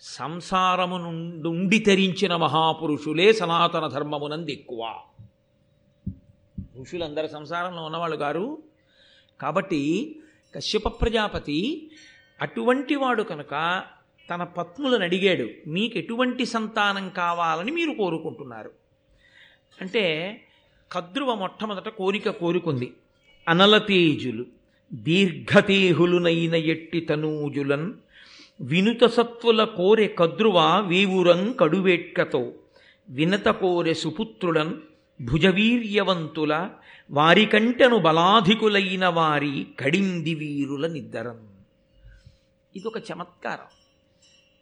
[0.00, 0.96] సంసారము
[1.42, 5.00] నుండి తరించిన మహాపురుషులే సనాతన ధర్మమునంది ఎక్కువ.
[6.80, 8.62] ఋషులందరూ సంసారంలో ఉన్నవాళ్ళు గారు
[9.40, 10.16] కాబట్టి
[10.54, 11.90] కశ్యప ప్రజాపతి
[12.42, 13.84] అటువంటి వాడు కనుక
[14.30, 18.70] తన పత్నులను అడిగాడు మీకు ఎటువంటి సంతానం కావాలని మీరు కోరుకుంటున్నారు?
[19.80, 20.04] అంటే
[20.92, 22.92] కద్రువ మొట్టమొదట కోరిక కోరుకుంది.
[23.48, 24.46] అనలతేజులు
[24.92, 27.92] దీర్ఘతేహులునైన ఎట్టి తనూజులన్
[28.60, 32.52] వినుత సత్వుల కోరె కద్రువ వేవురం కడువేట్కతో
[33.08, 34.74] వినత కోరె సుపుత్రులన్
[35.20, 36.70] భుజవీర్యవంతుల
[37.10, 41.40] వారికంటను బలాధికులైన వారి కడింది వీరుల నిద్దరం.
[42.76, 43.75] ఇది ఒక చమత్కారం.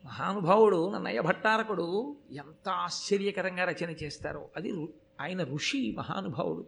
[0.05, 4.49] మహానుభావుడు నన్నయ్య భట్టారకుడు ఎంత ఆశ్చర్యకరంగా రచన చేస్తారో.
[4.57, 4.89] అది
[5.21, 6.67] ఆయన ఋషి మహానుభావుడు.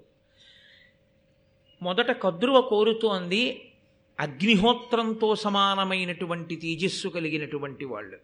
[1.83, 3.73] మొదట కద్రువ కోరుతోంది
[4.21, 8.19] అగ్నిహోత్రంతో సమానమైనటువంటి తేజస్సు కలిగినటువంటి వాళ్ళు.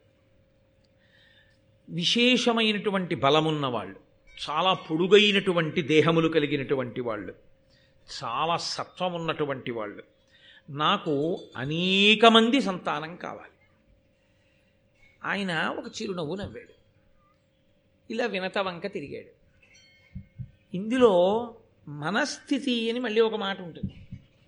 [1.90, 4.01] విశేషమైనటువంటి బలమున్న వాళ్ళు.
[4.51, 7.35] చాలా పొడుగైనటువంటి దేహములు కలిగినటువంటి వాళ్ళు.
[8.25, 10.03] చాలా సత్వం ఉన్నటువంటి వాళ్ళు.
[10.70, 13.52] నాకు అనేక మంది సంతానం కావాలి.
[15.25, 16.83] ఆయన ఒక చిరునవ్వు నవ్వాడు.
[18.13, 19.43] ఇలా వినత వంక తిరిగాడు.
[20.75, 21.13] ఇందులో
[21.89, 23.95] మనస్థితి అని మళ్ళీ ఒక మాట ఉంటుంది.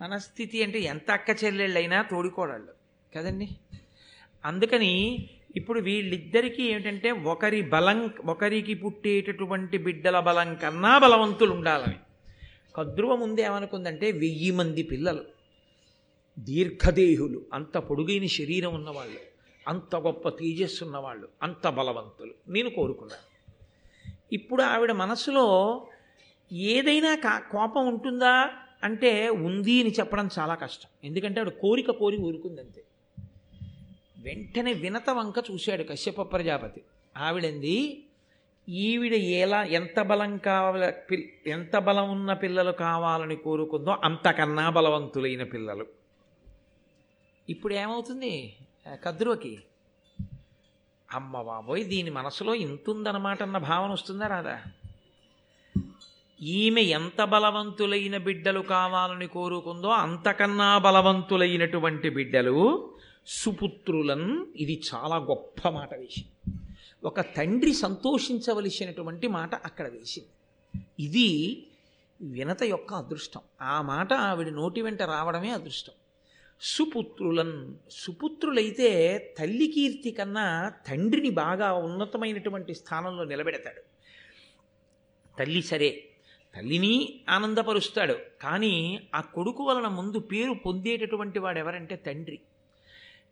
[0.00, 2.72] మనస్థితి అంటే ఎంత అక్క చెల్లెళ్ళైనా తోడికోడళ్ళు.
[3.14, 3.48] కదండి?
[4.44, 11.96] అందుకని ఇప్పుడు వీళ్ళిద్దరికీ ఏమిటంటే ఒకరి బలం ఒకరికి పుట్టేటటువంటి బిడ్డల బలం కన్నా బలవంతులు ఉండాలని
[12.76, 15.24] కద్రువ ముందేమనుకుందంటే వెయ్యి మంది పిల్లలు
[16.38, 19.33] దీర్ఘదేహులు అంత పొడుగైన శరీరం ఉన్నవాళ్ళు.
[19.68, 22.34] అంత గొప్ప తేజస్సు ఉన్నవాళ్ళు అంత బలవంతులు.
[22.48, 23.34] నేను కోరుకున్నాను.
[24.32, 25.46] ఇప్పుడు ఆవిడ మనసులో
[26.52, 28.50] ఏదైనా కా కోపం ఉంటుందా
[28.82, 30.88] అంటే ఉంది అని చెప్పడం చాలా కష్టం.
[31.04, 32.84] ఎందుకంటే ఆవిడ కోరిక కోరి ఊరుకుందంతే.
[34.18, 36.82] వెంటనే వినత వంక చూశాడు కశ్యప ప్రజాపతి.
[37.16, 38.04] ఆవిడంది
[38.68, 45.86] ఈవిడ ఎలా ఎంత బలం కావాల పి ఎంత బలం ఉన్న పిల్లలు కావాలని కోరుకుందో అంతకన్నా బలవంతులైన పిల్లలు.
[47.48, 48.56] ఇప్పుడు ఏమవుతుంది?
[48.88, 49.58] కద్రువకి
[51.12, 54.60] అమ్మ బాబోయ్ దీని మనసులో ఇంతుందనమాట అన్న భావన వస్తుందా రాదా?
[56.42, 62.90] ఈమె ఎంత బలవంతులైన బిడ్డలు కావాలని కోరుకుందో అంతకన్నా బలవంతులైనటువంటి బిడ్డలు
[63.26, 64.46] సుపుత్రులన్.
[64.56, 66.56] ఇది చాలా గొప్ప మాట వేసింది.
[67.04, 70.28] ఒక తండ్రి సంతోషించవలసినటువంటి మాట అక్కడ వేసింది.
[71.00, 71.66] ఇది
[72.22, 73.40] వినత యొక్క అదృష్టం.
[73.62, 75.92] ఆ మాట ఆవిడ నోటి వెంట రావడమే అదృష్టం.
[76.60, 83.80] సుపుత్రులన్ సుపుత్రులైతే తల్లి కీర్తి కన్నా తండ్రిని బాగా ఉన్నతమైనటువంటి స్థానంలో నిలబెడతాడు.
[85.38, 86.04] తల్లి సరే
[86.56, 88.14] తల్లిని ఆనందపరుస్తాడు.
[88.42, 92.40] కానీ ఆ కొడుకు వలన ముందు పేరు పొందేటటువంటి వాడు ఎవరంటే తండ్రి.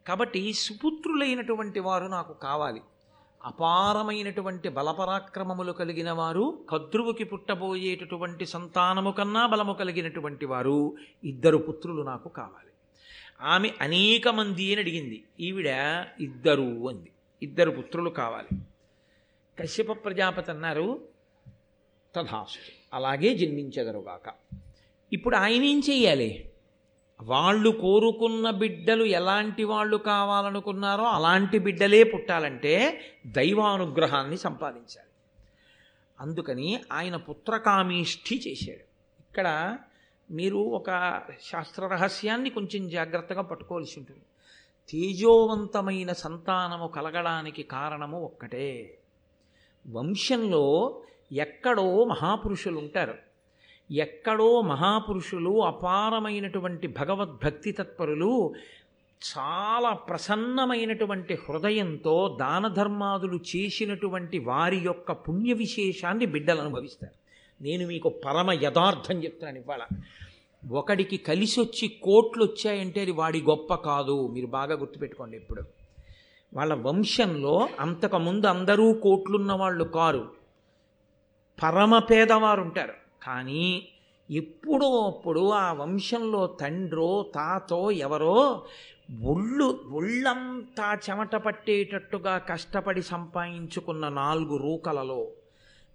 [0.06, 2.80] కాబట్టి సుపుత్రులైనటువంటి వారు నాకు కావాలి.
[3.44, 12.71] అపారమైనటువంటి బలపరాక్రమములు కలిగిన వారు కద్రువుకి పుట్టబోయేటటువంటి సంతానము కన్నా బలము కలిగినటువంటి వారు ఇద్దరు పుత్రులు నాకు కావాలి.
[13.42, 15.24] ఆమె అనేక మంది అని అడిగింది.
[15.40, 15.66] ఈవిడ
[16.20, 17.12] ఇద్దరు అంది.
[17.42, 18.58] ఇద్దరు పుత్రులు కావాలి.
[19.60, 21.08] కశ్యప ప్రజాపతి అన్నారు
[22.14, 24.32] తథాస్తు అలాగే జన్మించెదరుగాక
[25.12, 26.50] ఇప్పుడు ఆయన ఏం చెయ్యాలి?
[27.22, 35.08] వాళ్ళు కోరుకున్న బిడ్డలు ఎలాంటి వాళ్ళు కావాలనుకున్నారో అలాంటి బిడ్డలే పుట్టాలంటే దైవానుగ్రహాన్ని సంపాదించాలి.
[36.20, 38.84] అందుకని ఆయన పుత్రకామేష్ఠి చేశాడు.
[39.20, 39.78] ఇక్కడ
[40.32, 41.20] మీరు ఒక
[41.52, 44.20] శాస్త్ర రహస్యాన్ని కొంచెం జాగ్రత్తగా పట్టుకోవాల్సి ఉంటుంది.
[44.88, 48.98] తేజోవంతమైన సంతానము కలగడానికి కారణము ఒక్కటే.
[49.90, 51.00] వంశంలో
[51.32, 53.14] ఎక్కడో మహాపురుషులు ఉంటారు
[53.90, 58.54] ఎక్కడో మహాపురుషులు అపారమైనటువంటి భగవద్భక్తి తత్పరులు
[59.38, 67.22] చాలా ప్రసన్నమైనటువంటి హృదయంతో దాన ధర్మాదులు చేసినటువంటి వారి యొక్క పుణ్య విశేషాన్ని బిడ్డలు అనుభవిస్తారు.
[67.62, 69.82] నేను మీకు పరమ యథార్థం చెప్తున్నాను ఇవాళ.
[70.70, 74.26] ఒకడికి కలిసి వచ్చి కోట్లు వచ్చాయంటే అది వాడి గొప్ప కాదు.
[74.26, 75.62] మీరు బాగా గుర్తుపెట్టుకోండి ఇప్పుడు.
[76.54, 80.30] వాళ్ళ వంశంలో అంతకుముందు అందరూ కోట్లున్న వాళ్ళు కారు.
[81.62, 83.88] పరమ పేదవారు ఉంటారు కానీ
[84.30, 88.62] ఎప్పుడో అప్పుడు ఆ వంశంలో తండ్రో తాతో ఎవరో
[89.24, 95.28] ఒళ్ళు ఒళ్ళంతా చెమట పట్టేటట్టుగా కష్టపడి సంపాదించుకున్న నాలుగు రూకలలో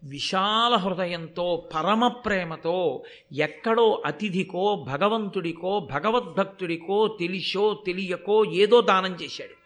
[0.03, 9.57] విశాల హృదయంతో పరమ ప్రేమతో ఎక్కడో అతిథికో భగవంతుడికో భగవద్భక్తుడికో తెలిసో తెలియకో ఏదో దానం చేశాడు.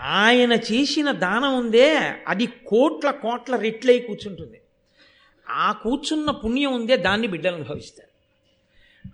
[0.00, 1.96] ఆయన చేసిన దానం ఉందే
[2.28, 4.60] అది కోట్ల కోట్ల రెట్లై కూర్చుంటుంది.
[5.48, 8.16] ఆ కూర్చున్న పుణ్యం ఉందే దాన్ని బిడ్డలు అనుభవిస్తారు.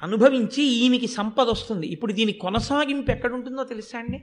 [0.03, 1.87] అనుభవించి ఈయనకి సంపద వస్తుంది.
[1.87, 4.22] ఇప్పుడు దీని కొనసాగింపు ఎక్కడుంటుందో తెలుసా అండి?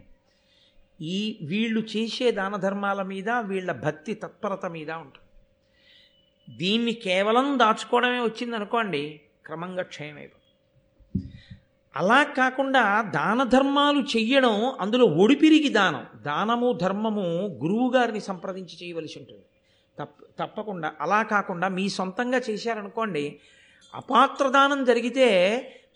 [1.02, 5.30] ఈ వీళ్ళు చేసే దాన ధర్మాల మీద వీళ్ళ భక్తి తత్పరత మీద ఉంటుంది.
[6.58, 10.36] దీన్ని కేవలం దాచుకోవడమే వచ్చింది అనుకోండి క్రమంగా క్షయమైపోతుంది.
[11.96, 19.42] అలా కాకుండా దాన ధర్మాలు చెయ్యడం అందులో ఒడిపిరిగి దానం దానము ధర్మము గురువు గారిని సంప్రదించి చేయవలసి ఉంటుంది.
[20.00, 20.94] తప్ప తప్పకుండా.
[21.02, 23.40] అలా కాకుండా మీ సొంతంగా చేశారనుకోండి
[23.96, 25.28] అపాత్ర దానం జరిగితే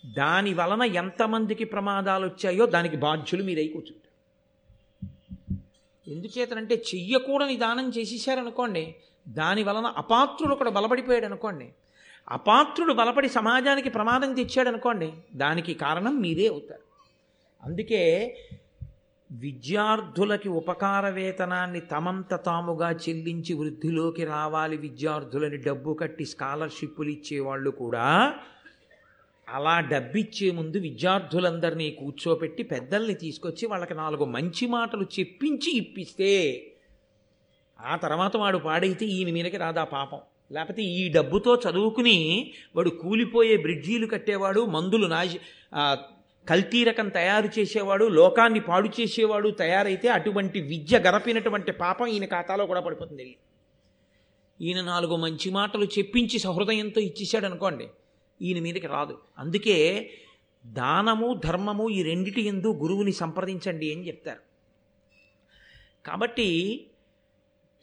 [0.06, 4.13] దాని వలన ఎంతమందికి ప్రమాదాలు వచ్చాయో దానికి బాధ్యులు మీరై కూర్చుంటారు.
[6.08, 8.96] ఎందుచేతనంటే చెయ్యకూడని దానం చేసేసారనుకోండి
[9.28, 11.74] దాని వలన అపాత్రుడు ఒకడు బలపడిపోయాడు అనుకోండి
[12.30, 16.82] అపాత్రుడు బలపడి సమాజానికి ప్రమాదం తెచ్చాడు అనుకోండి దానికి కారణం మీరే అవుతారు.
[17.64, 18.38] అందుకే
[19.32, 28.36] విద్యార్థులకి ఉపకార వేతనాన్ని తమంత తాముగా చెల్లించి వృద్ధిలోకి రావాలి విద్యార్థులని డబ్బు కట్టి స్కాలర్షిప్పులు ఇచ్చేవాళ్ళు కూడా
[29.50, 36.32] అలా డబ్బిచ్చే ముందు విద్యార్థులందరినీ కూర్చోపెట్టి పెద్దల్ని తీసుకొచ్చి వాళ్ళకి నాలుగు మంచి మాటలు చెప్పించి ఇప్పిస్తే
[37.82, 40.20] ఆ తర్వాత వాడు పాడైతే ఈయన మీదకి రాదా పాపం.
[40.52, 45.36] లేకపోతే ఈ డబ్బుతో చదువుకుని వాడు కూలిపోయే బ్రిడ్జీలు కట్టేవాడు మందులు నాశ
[46.50, 52.80] కల్తీ రకం తయారు చేసేవాడు లోకాన్ని పాడు చేసేవాడు తయారైతే అటువంటి విద్య గరపినటువంటి పాపం ఈయన ఖాతాలో కూడా
[52.80, 53.38] పడిపోతుంది.
[54.62, 57.88] ఈయన నాలుగు మంచి మాటలు చెప్పించి సహృదయంతో ఇచ్చేసాడు అనుకోండి
[58.42, 59.18] ఈయన మీదకి రాదు.
[59.38, 60.10] అందుకే
[60.66, 64.40] దానము ధర్మము ఈ రెండిటి ఎందు గురువుని సంప్రదించండి అని చెప్తారు.
[66.06, 66.88] కాబట్టి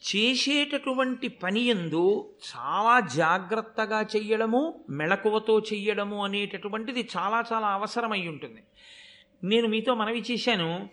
[0.03, 8.63] చేసేటటువంటి పని ఎందు చాలా జాగ్రత్తగా చెయ్యడము మెళకువతో చెయ్యడము అనేటటువంటిది చాలా చాలా అవసరమై ఉంటుంది.
[9.45, 10.89] నేను మీతో మనవి చేశాను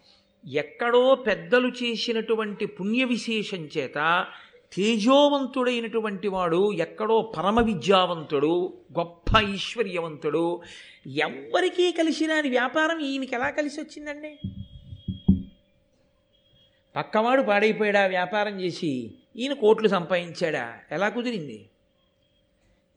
[0.47, 4.27] ఎక్కడో పెద్దలు చేసినటువంటి పుణ్య విశేషం చేత
[4.73, 10.61] తేజోవంతుడైనటువంటి వాడు ఎక్కడో పరమ విద్యావంతుడు గొప్ప ఐశ్వర్యవంతుడు
[11.07, 14.39] ఎవ్వరికీ కలిసి వ్యాపారం ఈయనకి ఎలా కలిసి వచ్చిందండి?
[16.95, 19.11] పక్కవాడు పాడైపోయాడా వ్యాపారం చేసి?
[19.35, 20.73] ఈయన కోట్లు సంపాదించాడా?
[20.91, 21.69] ఎలా కుదిరింది?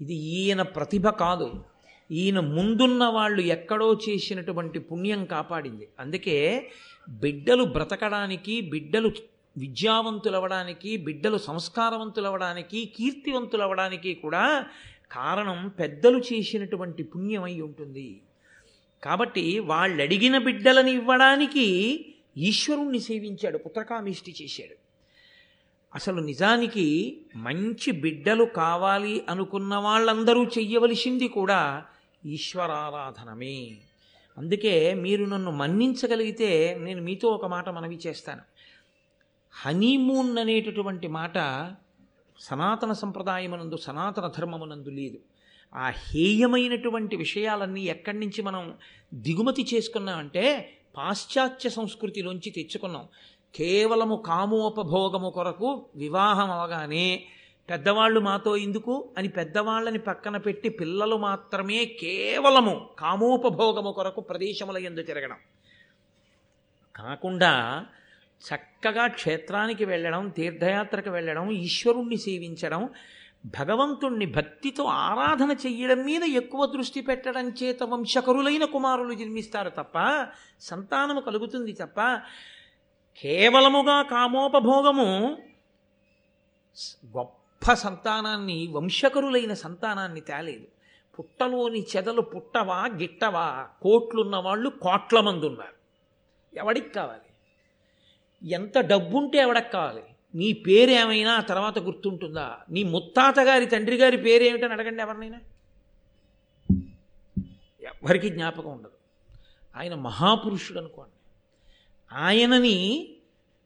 [0.01, 1.65] ఇది ఈయన ప్రతిభ కాదు.
[2.11, 5.89] ఈయన ముందున్న వాళ్ళు ఎక్కడో చేసినటువంటి పుణ్యం కాపాడింది.
[5.99, 6.71] అందుకే
[7.09, 9.09] బిడ్డలు బ్రతకడానికి బిడ్డలు
[9.59, 14.67] విద్యావంతులవడానికి బిడ్డలు సంస్కారవంతులవడానికి కీర్తివంతులవడానికి కూడా
[15.13, 18.21] కారణం పెద్దలు చేసినటువంటి పుణ్యమై ఉంటుంది.
[19.03, 24.75] కాబట్టి వాళ్ళు అడిగిన బిడ్డలను ఇవ్వడానికి ఈశ్వరుణ్ణి సేవించాడు పుత్రకామిష్టి చేశాడు.
[25.95, 31.85] అసలు నిజానికి మంచి బిడ్డలు కావాలి అనుకున్న వాళ్ళందరూ చెయ్యవలసింది కూడా
[32.27, 33.71] ఈశ్వరారాధనమే.
[34.39, 38.41] అందుకే మీరు నన్ను మన్నించగలిగితే నేను మీతో ఒక మాట మనవి చేస్తాను.
[39.53, 41.35] హనీమూన్ అనేటటువంటి మాట
[42.39, 45.19] సనాతన సంప్రదాయమునందు సనాతన ధర్మమునందు లేదు.
[45.75, 48.75] ఆ హేయమైనటువంటి విషయాలన్నీ ఎక్కడి నుంచి మనం
[49.15, 53.09] దిగుమతి చేసుకున్నామంటే పాశ్చాత్య సంస్కృతిలోంచి తెచ్చుకున్నాం.
[53.55, 57.25] కేవలము కామోపభోగము కొరకు వివాహం అవగానే
[57.71, 65.37] పెద్దవాళ్ళు మాతో ఎందుకు అని పెద్దవాళ్ళని పక్కన పెట్టి పిల్లలు మాత్రమే కేవలము కామోపభోగము కొరకు ప్రదేశముల ఎందు తిరగడం.
[66.97, 67.87] కాకుండా
[68.41, 72.89] చక్కగా క్షేత్రానికి వెళ్ళడం తీర్థయాత్రకు వెళ్ళడం ఈశ్వరుణ్ణి సేవించడం
[73.47, 80.27] భగవంతుణ్ణి భక్తితో ఆరాధన చెయ్యడం మీద ఎక్కువ దృష్టి పెట్టడం చేత వంశకరులైన కుమారులు జన్మిస్తారు తప్ప
[80.61, 82.01] సంతానము కలుగుతుంది తప్ప
[83.23, 85.39] కేవలముగా కామోపభోగము
[87.17, 90.67] గొప్ప సంతానాన్ని వంశకరులైన సంతానాన్ని తేలేదు.
[91.19, 95.75] పుట్టలోని చెదలు పుట్టవా గిట్టవా కోట్లున్న వాళ్ళు కోట్ల మంది ఉన్నారు.
[96.59, 97.30] ఎవడికి కావాలి?
[98.43, 100.03] ఎంత డబ్బుంటే ఎవడకు కావాలి?
[100.35, 102.59] నీ పేరేమైనా ఆ తర్వాత గుర్తుంటుందా?
[102.71, 105.41] నీ ముత్తాత గారి తండ్రి గారి పేరేమిటని అడగండి ఎవరినైనా?
[107.83, 108.91] ఎవరికి జ్ఞాపకం ఉండదు.
[109.77, 111.13] ఆయన మహాపురుషుడు అనుకోండి
[112.13, 113.09] ఆయనని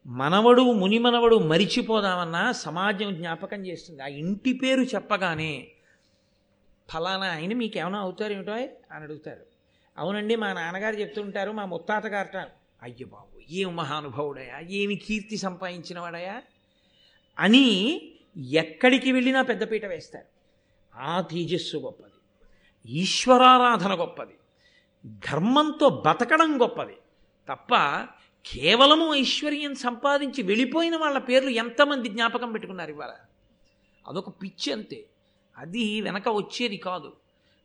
[0.06, 4.02] మనవడు మునిమనవడు మరిచిపోదామన్నా సమాజం జ్ఞాపకం చేస్తుంది.
[4.02, 5.68] ఆ ఇంటి పేరు చెప్పగానే
[6.92, 9.40] ఫలానా ఆయన మీకేమైనా అవుతారేమిటో అని అడుగుతారు.
[9.98, 16.42] అవునండి మా నాన్నగారు చెప్తుంటారు మా ముత్తాత గారు అయ్యో బాబు ఏం మహానుభావుడయా ఏమి కీర్తి సంపాదించినవాడయా
[17.38, 18.00] అని
[18.50, 20.24] ఎక్కడికి వెళ్ళినా పెద్దపీట వేస్తారు.
[20.98, 22.12] ఆ తేజస్సు గొప్పది.
[22.86, 24.34] ఈశ్వరారాధన గొప్పది.
[25.06, 26.92] ధర్మంతో బతకడం గొప్పది.
[27.48, 27.74] తప్ప
[28.46, 33.12] కేవలము ఐశ్వర్యం సంపాదించి వెళ్ళిపోయిన వాళ్ళ పేర్లు ఎంతమంది జ్ఞాపకం పెట్టుకున్నారు ఇవాళ?
[34.08, 35.04] అదొక పిచ్చి అంతే.
[35.58, 37.12] అది వెనక వచ్చేది కాదు.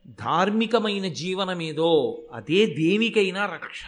[0.06, 3.86] ధార్మికమైన జీవనమేదో అదే దేనికైనా రక్ష.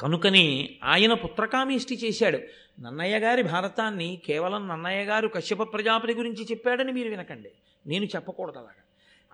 [0.00, 2.38] కనుకనే ఆయన పుత్రకామేష్టి చేశాడు.
[2.80, 7.50] నన్నయ్య గారి భారతాన్ని కేవలం నన్నయ్య గారు కశ్యప ప్రజాపతి గురించి చెప్పాడని మీరు వినకండి.
[7.86, 8.82] నేను చెప్పకూడదు అలాగా.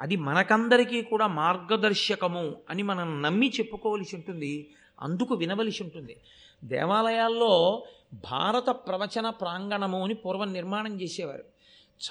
[0.00, 4.70] అది మనకందరికీ కూడా మార్గదర్శకము అని మనం నమ్మి చెప్పుకోవలసి ఉంటుంది.
[5.00, 6.16] అందుకు వినవలసి ఉంటుంది.
[6.64, 11.44] దేవాలయాల్లో భారత ప్రవచన ప్రాంగణము అని పూర్వం నిర్మాణం చేసేవారు.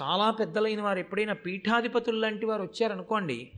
[0.02, 3.52] చాలా పెద్దలైన వారు ఎప్పుడైనా పీఠాధిపతులు లాంటి వారు వచ్చారనుకోండి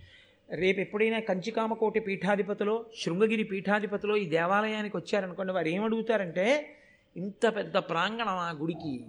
[0.52, 6.76] రేపు ఎప్పుడైనా కంచికామకోటి పీఠాధిపతిలో శృంగగిరి పీఠాధిపతిలో ఈ దేవాలయానికి వచ్చారనుకోండి వారు ఏమడుగుతారంటే
[7.18, 9.06] ఇంత పెద్ద ప్రాంగణం ఆ గుడికి.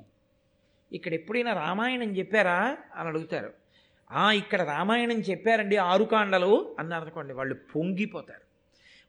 [0.92, 2.76] ఇక్కడ ఎప్పుడైనా రామాయణం చెప్పారా?
[2.96, 3.52] అని అడుగుతారు.
[4.12, 8.42] "ఆ, ఇక్కడ రామాయణం చెప్పారండి ఆరు కాండలు అన్నారు అనుకోండి వాళ్ళు పొంగిపోతారు.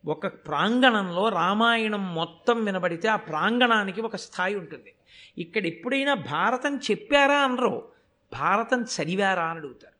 [0.09, 4.93] ఒక ప్రాంగణంలో రామాయణం మొత్తం వినబడితే ఆ ప్రాంగణానికి ఒక స్థాయి ఉంటుంది.
[5.37, 7.91] ఇక్కడ ఎప్పుడైనా భారతం చెప్పారా అనరు.
[8.33, 9.92] భారతం చదివారా అని అడుగుతారు.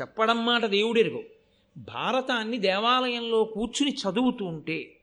[0.00, 1.22] చెప్పడం మాట దేవుడెరుగు.
[1.76, 4.96] భారతాన్ని దేవాలయంలో కూర్చుని చదువుతూ ఉంటే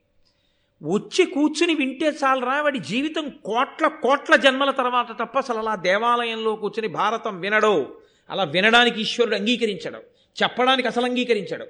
[0.83, 6.87] వచ్చి కూర్చుని వింటే చాలరా వాడి జీవితం కోట్ల కోట్ల జన్మల తర్వాత తప్ప అసలు అలా దేవాలయంలో కూర్చుని
[6.87, 7.91] భారతం వినడో
[8.29, 9.97] అలా వినడానికి ఈశ్వరుడు అంగీకరించడు
[10.43, 11.65] చెప్పడానికి అసలు అంగీకరించడు.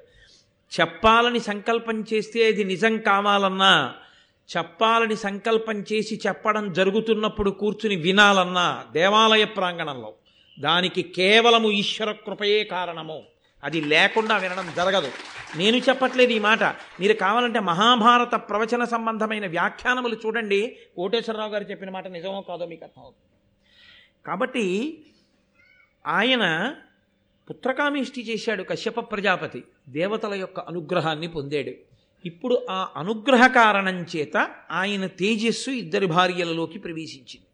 [0.80, 3.94] చెప్పాలని సంకల్పం చేస్తే అది నిజం కావాలన్నా
[4.58, 10.14] చెప్పాలని సంకల్పం చేసి చెప్పడం జరుగుతున్నప్పుడు కూర్చుని వినాలన్నా దేవాలయ ప్రాంగణంలో.
[10.60, 13.24] దానికి కేవలము ఈశ్వర కృపయే కారణము.
[13.64, 15.12] అది లేకుండా వినడం జరగదు.
[15.56, 16.64] నేను చెప్పట్లేదు ఈ మాట.
[17.00, 20.78] మీరు కావాలంటే మహాభారత ప్రవచన సంబంధమైన వ్యాఖ్యానములు చూడండి.
[20.96, 23.28] కోటేశ్వరరావు గారు చెప్పిన మాట నిజమో కాదో మీకు అర్థమవుతుంది
[24.28, 25.04] కాబట్టి
[26.08, 26.76] ఆయన
[27.50, 29.64] పుత్రకామిష్టి చేశాడు కశ్యప ప్రజాపతి.
[29.90, 31.72] దేవతల యొక్క అనుగ్రహాన్ని పొందాడు.
[32.26, 37.48] ఇప్పుడు ఆ అనుగ్రహ కారణం చేత ఆయన తేజస్సు ఇద్దరి భార్యలలోకి ప్రవేశించింది.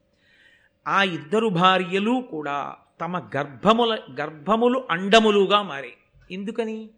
[0.88, 5.94] ఆ ఇద్దరు భార్యలు కూడా తమ గర్భముల గర్భములు అండములుగా మారే.
[6.32, 6.90] ఎందుకని?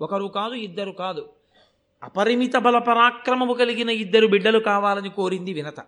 [0.00, 1.28] ఒకరు కాదు ఇద్దరు కాదు.
[2.02, 5.80] అపరిమిత బల పరాక్రమము కలిగిన ఇద్దరు బిడ్డలు కావాలని కోరింది వినత.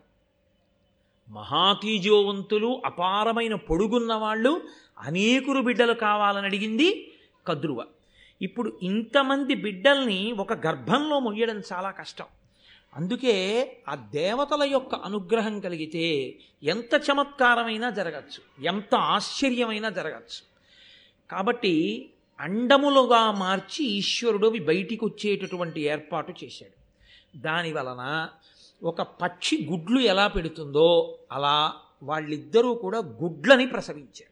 [1.28, 4.62] మహాతీజోవంతులు అపారమైన పొడుగున్న వాళ్ళు
[4.98, 7.12] అనేకులు బిడ్డలు కావాలని అడిగింది
[7.46, 7.85] కద్రువ.
[8.42, 12.24] ఇప్పుడు ఇంతమంది బిడ్డల్ని ఒక గర్భంలో మొయ్యడం చాలా కష్టం.
[12.96, 13.33] అందుకే
[13.88, 20.42] ఆ దేవతల యొక్క అనుగ్రహం కలిగితే ఎంత చమత్కారమైనా జరగచ్చు ఎంత ఆశ్చర్యమైనా జరగచ్చు.
[21.31, 21.74] కాబట్టి
[22.40, 26.81] అండములుగా మార్చి ఈశ్వరుడు అవి బయటికి వచ్చేటటువంటి ఏర్పాటు చేశాడు.
[27.38, 28.29] దాని వలన
[28.83, 31.72] ఒక పక్షి గుడ్లు ఎలా పెడుతుందో అలా
[32.03, 34.31] వాళ్ళిద్దరూ కూడా గుడ్లని ప్రసవించారు.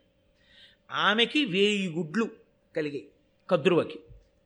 [0.95, 2.29] ఆమెకి వేయి గుడ్లు
[2.77, 3.09] కలిగాయి
[3.51, 4.01] కద్రువకి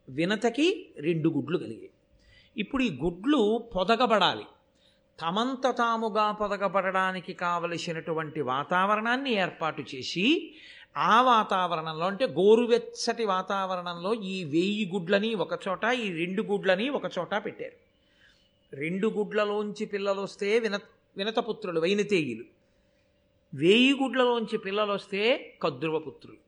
[0.09, 1.91] వినతకి రెండు గుడ్లు కలిగాయి.
[2.57, 4.45] ఇప్పుడు ఈ గుడ్లు పొదగబడాలి.
[5.21, 10.55] తమంత తాముగా పొదగబడడానికి కావలసినటువంటి వాతావరణాన్ని ఏర్పాటు చేసి
[10.97, 17.79] ఆ వాతావరణంలో అంటే గోరువెచ్చటి వాతావరణంలో ఈ వేయి గుడ్లని ఒకచోట ఈ రెండు గుడ్లని ఒకచోట పెట్టారు.
[18.77, 20.77] రెండు గుడ్లలోంచి పిల్లలు వస్తే విన
[21.17, 22.45] వినతపుత్రులు వైనతేయులు.
[23.55, 26.39] వేయి గుడ్లలోంచి పిల్లలు వస్తే కద్రువపుత్రులు.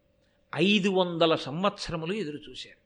[0.55, 2.84] ఐదు వందల సంవత్సరములు ఎదురు చూశారు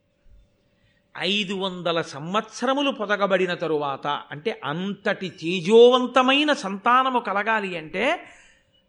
[1.18, 8.26] ఐదు వందల సంవత్సరములు పొదగబడిన తరువాత అంటే అంతటి తేజోవంతమైన సంతానము కలగాలి అంటే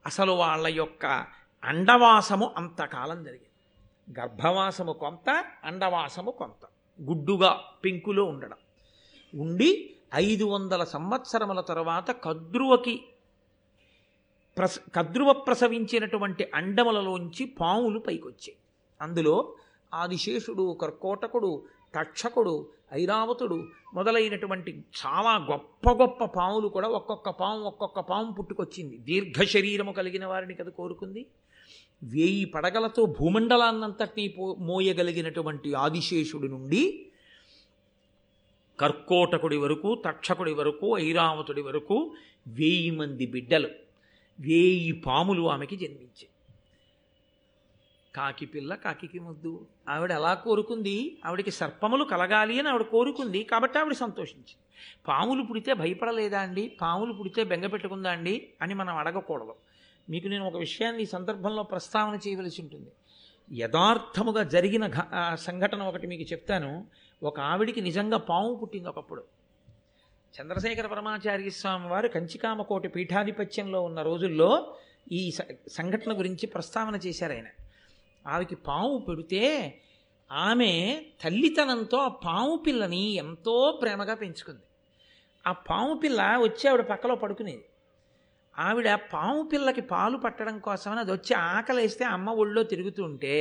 [0.06, 1.26] అసలు వాళ్ళ యొక్క
[1.64, 4.20] అండవాసము అంతకాలం జరిగింది.
[4.20, 6.68] గర్భవాసము కొంత అండవాసము కొంత.
[7.02, 8.58] గుడ్డుగా పెంకులో ఉండడం.
[9.42, 13.04] ఉండి ఐదు వందల సంవత్సరముల తర్వాత కద్రువకి
[14.58, 18.56] ప్రస కద్రువ ప్రసవించినటువంటి అండములలోంచి పాములు పైకొచ్చాయి.
[19.02, 19.56] అందులో
[19.94, 21.64] ఆదిశేషుడు కర్కోటకుడు
[21.96, 28.98] తక్షకుడు ఐరావతుడు మొదలైనటువంటి చాలా గొప్ప గొప్ప పాములు కూడా ఒక్కొక్క పాము ఒక్కొక్క పాము పుట్టుకొచ్చింది.
[28.98, 31.26] దీర్ఘ శరీరము కలిగిన వారిని కదా కోరుకుంది.
[32.04, 37.06] వేయి పడగలతో భూమండలాన్నంతటినీ పో మోయగలిగినటువంటి ఆదిశేషుడి నుండి
[38.80, 42.12] కర్కోటకుడి వరకు తక్షకుడి వరకు ఐరావతుడి వరకు
[42.48, 43.70] వేయి మంది బిడ్డలు
[44.40, 46.30] వేయి పాములు ఆమెకి జన్మించాయి.
[48.20, 49.68] కాకి పిల్ల కాకికి ముద్దు.
[49.90, 51.18] ఆవిడ ఎలా కోరుకుంది?
[51.26, 53.44] ఆవిడకి సర్పములు కలగాలి అని ఆవిడ కోరుకుంది.
[53.44, 54.56] కాబట్టి ఆవిడ సంతోషించింది.
[55.08, 56.78] పాములు పుడితే భయపడలేదా అండి?
[56.82, 58.50] పాములు పుడితే బెంగ పెట్టుకుందా అండి?
[58.62, 59.56] అని మనం అడగకూడదు.
[60.10, 62.92] మీకు నేను ఒక విషయాన్ని ఈ సందర్భంలో ప్రస్తావన చేయవలసి ఉంటుంది.
[63.62, 66.88] యథార్థముగా జరిగిన ఘ- ఆ సంఘటన ఒకటి మీకు చెప్తాను.
[67.24, 69.24] ఒక ఆవిడికి నిజంగా పాము పుట్టింది ఒకప్పుడు.
[70.42, 74.76] చంద్రశేఖర పరమాచార్య స్వామి వారు కంచికామకోటి పీఠాధిపత్యంలో ఉన్న రోజుల్లో
[75.12, 75.32] ఈ
[75.72, 77.46] సంఘటన గురించి ప్రస్తావన చేశారు ఆయన.
[78.30, 79.44] ఆవికి పాము పెడితే
[80.32, 80.72] ఆమె
[81.24, 84.66] తల్లితనంతో ఆ పాము పిల్లని ఎంతో ప్రేమగా పెంచుకుంది.
[85.48, 87.66] ఆ పాము పిల్ల వచ్చి ఆవిడ పక్కలో పడుకునేది.
[88.60, 93.36] ఆవిడ పాము పిల్లకి పాలు పట్టడం కోసమని అది వచ్చి ఆకలేస్తే అమ్మ ఒళ్ళో తిరుగుతుంటే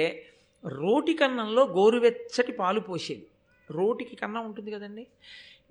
[0.65, 3.27] రోటి కన్నంలో గోరువెచ్చటి పాలు పోసేది.
[3.71, 5.07] రోటికి కన్నం ఉంటుంది కదండి?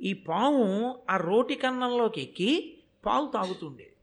[0.02, 0.64] ఈ పాము
[1.10, 3.97] ఆ రోటి కన్నంలోకి ఎక్కి పాలు తాగుతుండేది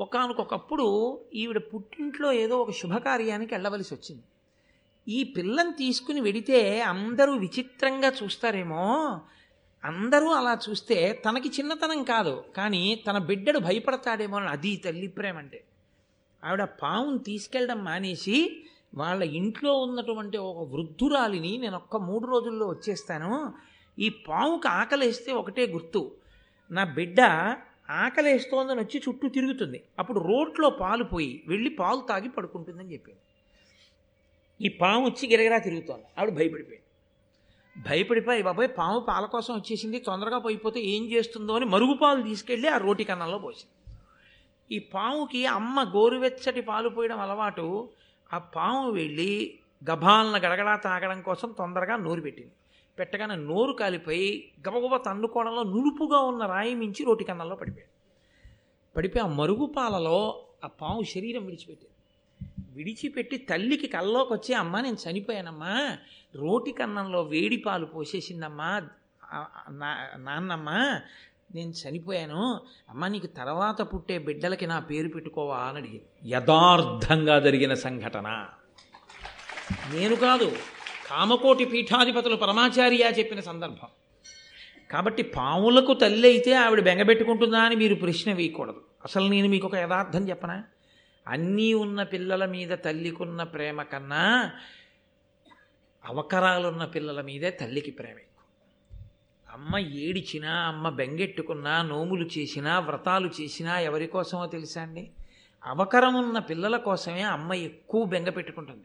[0.00, 4.22] ఒకనకొకప్పుడు ఈవిడ పుట్టింట్లో ఏదో ఒక శుభకార్యానికి వెళ్ళవలసి వచ్చింది.
[5.08, 9.20] ఈ పిల్లని తీసుకుని వెడితే అందరూ విచిత్రంగా చూస్తారేమో.
[9.84, 15.64] అందరూ అలా చూస్తే తనకి చిన్నతనం కాదు కానీ తన బిడ్డడు భయపడతాడేమో అని అది తల్లి ప్రేమ అంటే
[16.44, 23.54] ఆవిడ పావును తీసుకెళ్ళడం మానేసి వాళ్ళ ఇంట్లో ఉన్నటువంటి ఒక వృద్ధురాలిని నేను ఒక్క మూడు రోజుల్లో వచ్చేస్తాను.
[23.98, 26.12] ఈ పావుకి ఆకలేస్తే ఒకటే గుర్తు.
[26.70, 27.16] నా బిడ్డ
[27.90, 29.82] ఆకలేస్తోందని వచ్చి చుట్టూ తిరుగుతుంది.
[29.98, 33.20] అప్పుడు రోట్లో పాలు పోయి వెళ్ళి పాలు తాగి పడుకుంటుందని చెప్పింది
[34.66, 36.04] ఈ పాము వచ్చి గిరగిరా తిరుగుతోంది.
[36.18, 36.82] ఆవిడ భయపడిపోయింది.
[37.76, 39.98] భయపడిపోయి బాబాయ్ పాము పాల కోసం వచ్చేసింది.
[39.98, 43.72] తొందరగా పోయిపోతే ఏం చేస్తుందో అని మరుగుపాలు తీసుకెళ్ళి ఆ రోటి కన్నంలో పోసింది.
[44.76, 47.88] ఈ పాముకి అమ్మ గోరువెచ్చటి పాలు పోయడం అలవాటు
[48.32, 49.58] ఆ పాము వెళ్ళి
[49.90, 52.52] గభాలను గడగడా తాగడం కోసం తొందరగా నూరు పెట్టింది.
[52.98, 57.96] పెట్టగానే నోరు కాలిపోయి గబగబ తన్నుకోవడంలో నునుపుగా ఉన్న రాయి మించి రోటి కన్నంలో పడిపోయాడు.
[58.96, 61.92] పడిపోయి ఆ మరుగు పాలలో ఆ పాము శరీరం విడిచిపెట్టింది.
[62.74, 65.96] విడిచిపెట్టి తల్లికి కల్లోకి వచ్చి అమ్మ నేను చనిపోయానమ్మా.
[66.34, 68.82] రోటి కన్నంలో వేడి పాలు పోసేసిందమ్మా.
[69.70, 70.70] నా- నాన్నమ్మ
[71.54, 72.60] నేను చనిపోయాను.
[72.90, 76.34] అమ్మ నీకు తర్వాత పుట్టే బిడ్డలకి నా పేరు పెట్టుకోవా అని అడిగింది.
[76.34, 78.46] యథార్థంగా జరిగిన సంఘటన.
[79.92, 80.52] నేను కాదు
[81.06, 83.88] కామకోటి పీఠాధిపతులు పరమాచార్య చెప్పిన సందర్భం.
[84.90, 88.84] కాబట్టి పాములకు తల్లి అయితే ఆవిడ బెంగబెట్టుకుంటుందా అని మీరు ప్రశ్న వేయకూడదు.
[89.04, 90.64] అసలు నేను మీకు ఒక యథార్థం చెప్పనా?
[91.28, 94.50] అన్నీ ఉన్న పిల్లల మీద తల్లికున్న ప్రేమ కన్నా
[96.06, 98.44] అవకరాలున్న పిల్లల మీదే తల్లికి ప్రేమ ఎక్కువ.
[99.50, 105.10] అమ్మ ఏడిచినా అమ్మ బెంగెట్టుకున్నా నోములు చేసినా వ్రతాలు చేసినా ఎవరి కోసమో తెలుసా అండి?
[105.64, 108.84] అవకరం ఉన్న పిల్లల కోసమే అమ్మ ఎక్కువ బెంగ పెట్టుకుంటుంది.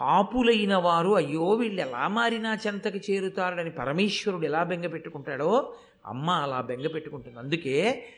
[0.00, 5.74] పాపులైన వారు అయ్యో వీళ్ళు ఎలా మారినా చెంతకి చేరుతారని పరమేశ్వరుడు ఎలా బెంగ పెట్టుకుంటాడో
[6.06, 7.38] అమ్మ అలా బెంగ పెట్టుకుంటుంది.
[7.38, 8.08] అందుకే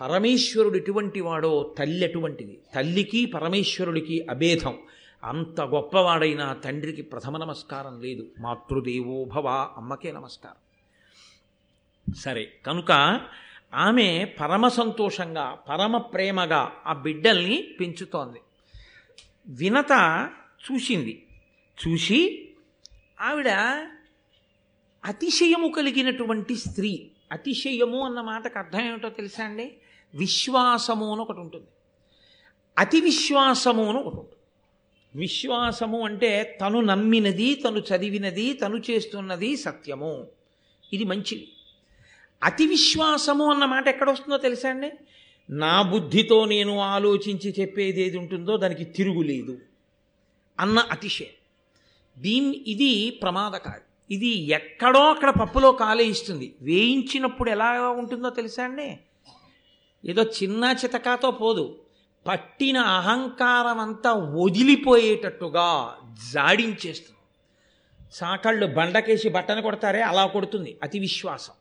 [0.00, 2.58] పరమేశ్వరుడు ఎటువంటి వాడో తల్లి అటువంటిది.
[2.74, 4.78] తల్లికి పరమేశ్వరుడికి అభేదం.
[5.24, 8.26] అంత గొప్పవాడైన తండ్రికి ప్రథమ నమస్కారం లేదు.
[8.40, 10.56] మాతృదేవో భవ అమ్మకే నమస్కారం.
[12.14, 13.20] సరే కనుక
[13.74, 18.40] ఆమె పరమ సంతోషంగా పరమ ప్రేమగా ఆ బిడ్డల్ని పెంచుతోంది.
[19.48, 20.30] వినత
[20.72, 21.21] చూసింది.
[21.88, 22.48] చూసి
[23.20, 23.48] ఆవిడ
[25.04, 27.10] అతిశయము కలిగినటువంటి స్త్రీ.
[27.32, 29.72] అతిశయము అన్న మాటకు అర్థం ఏమిటో తెలుసా అండి?
[30.14, 31.66] విశ్వాసము అని ఒకటి ఉంటుంది.
[32.78, 34.36] అతి విశ్వాసము అని ఒకటి ఉంటుంది.
[35.14, 40.26] విశ్వాసము అంటే తను నమ్మినది తను చదివినది తను చేస్తున్నది సత్యము.
[40.92, 41.48] ఇది మంచిది.
[42.44, 44.92] అతి విశ్వాసము అన్న మాట ఎక్కడ వస్తుందో తెలుసా అండి?
[45.50, 49.58] నా బుద్ధితో నేను ఆలోచించి చెప్పేది ఏది ఉంటుందో దానికి తిరుగులేదు
[50.60, 51.41] అన్న అతిశయం.
[52.18, 54.14] దీన్ని ఇది ప్రమాదకారి.
[54.14, 56.54] ఇది ఎక్కడో అక్కడ పప్పులో కాలేయిస్తుంది.
[56.62, 58.98] వేయించినప్పుడు ఎలా ఉంటుందో తెలుసా అండి?
[60.04, 61.78] ఏదో చిన్న చితకాతో పోదు.
[62.26, 65.96] పట్టిన అహంకారం అంతా వదిలిపోయేటట్టుగా
[66.32, 67.18] జాడించేస్తుంది.
[68.12, 70.78] సాకళ్ళు బండకేసి బట్టను కొడతారే అలా కొడుతుంది.
[70.82, 71.52] అతి విశ్వాసం.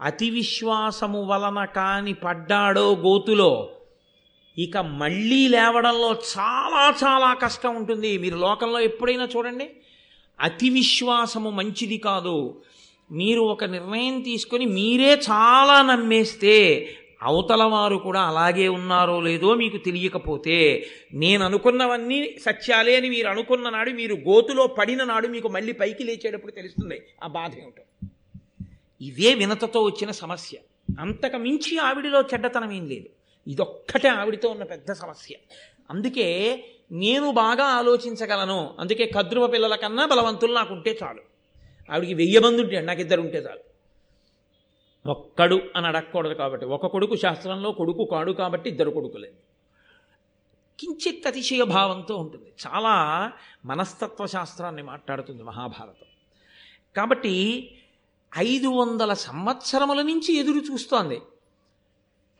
[0.00, 3.68] అతి విశ్వాసము వలన కాని పడ్డాడో గోతులో
[4.58, 8.18] ఇక మళ్ళీ లేవడంలో చాలా చాలా కష్టం ఉంటుంది.
[8.18, 9.70] మీరు లోకంలో ఎప్పుడైనా చూడండి
[10.40, 12.62] అతి విశ్వాసము మంచిది కాదు.
[13.10, 16.88] మీరు ఒక నిర్ణయం తీసుకొని మీరే చాలా నమ్మేస్తే
[17.22, 23.90] అవతల వారు కూడా అలాగే ఉన్నారో లేదో మీకు తెలియకపోతే నేను అనుకున్నవన్నీ సత్యాలే అని మీరు అనుకున్న నాడు
[23.90, 27.02] మీరు గోతులో పడిన నాడు మీకు మళ్ళీ పైకి లేచేటప్పుడు తెలుస్తుంది.
[27.24, 28.06] ఆ బాధ ఏమిటో.
[29.00, 30.58] ఇదే వినతతో వచ్చిన సమస్య.
[31.00, 33.06] అంతకు మించి ఆవిడిలో చెడ్డతనం ఏం లేదు.
[33.46, 35.34] ఇదొక్కటే ఆవిడితో ఉన్న పెద్ద సమస్య.
[35.90, 36.58] అందుకే
[36.92, 38.76] నేను బాగా ఆలోచించగలను.
[38.80, 41.20] అందుకే కద్రువ పిల్లల కన్నా బలవంతులు నాకు ఉంటే చాలు.
[41.92, 43.60] ఆవిడికి వెయ్యి మంది ఉంటే నాకు ఇద్దరు ఉంటే చాలు.
[45.10, 49.32] ఒక్కడు అని అడగకూడదు కాబట్టి ఒక కొడుకు శాస్త్రంలో కొడుకు కాడు కాబట్టి ఇద్దరు కొడుకులే.
[50.80, 52.52] కించిత్ అతిశయ భావంతో ఉంటుంది.
[52.66, 53.32] చాలా
[53.64, 56.06] మనస్తత్వ శాస్త్రాన్ని మాట్లాడుతుంది మహాభారతం.
[56.96, 57.70] కాబట్టి
[58.38, 61.20] ఐదు వందల సంవత్సరముల నుంచి ఎదురు చూస్తోంది.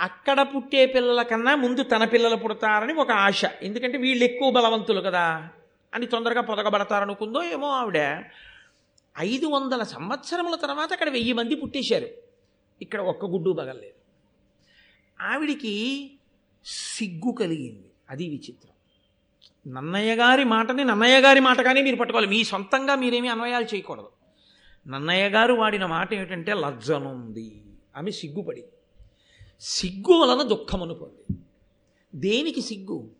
[0.00, 3.42] అక్కడ పుట్టే పిల్లల కన్నా ముందు తన పిల్లలు పుడతారని ఒక ఆశ.
[3.62, 5.48] ఎందుకంటే వీళ్ళు ఎక్కువ బలవంతులు కదా.
[5.94, 8.24] అని తొందరగా పొదగబడతారనుకుందో ఏమో ఆవిడ.
[9.18, 12.08] ఐదు వందల సంవత్సరముల తర్వాత అక్కడ వెయ్యి మంది పుట్టేశారు.
[12.82, 13.94] ఇక్కడ ఒక్క గుడ్డు పగలలేదు
[15.20, 16.10] ఆవిడికి
[16.64, 17.90] సిగ్గు కలిగింది.
[18.10, 18.72] అది విచిత్రం.
[19.74, 22.28] నన్నయ్య గారి మాటని నన్నయ్య గారి మాటగానే మీరు పట్టుకోవాలి.
[22.28, 24.08] మీ సొంతంగా మీరేమీ అన్వయాలు చేయకూడదు.
[24.88, 27.62] నన్నయ్య గారు వాడిన మాట ఏమిటంటే లజ్జనుంది.
[27.96, 28.64] ఆమె సిగ్గుపడి
[29.60, 31.38] సిగ్గు వలన దుఃఖమును పొంది.
[32.14, 33.10] దేనికి సిగ్గు?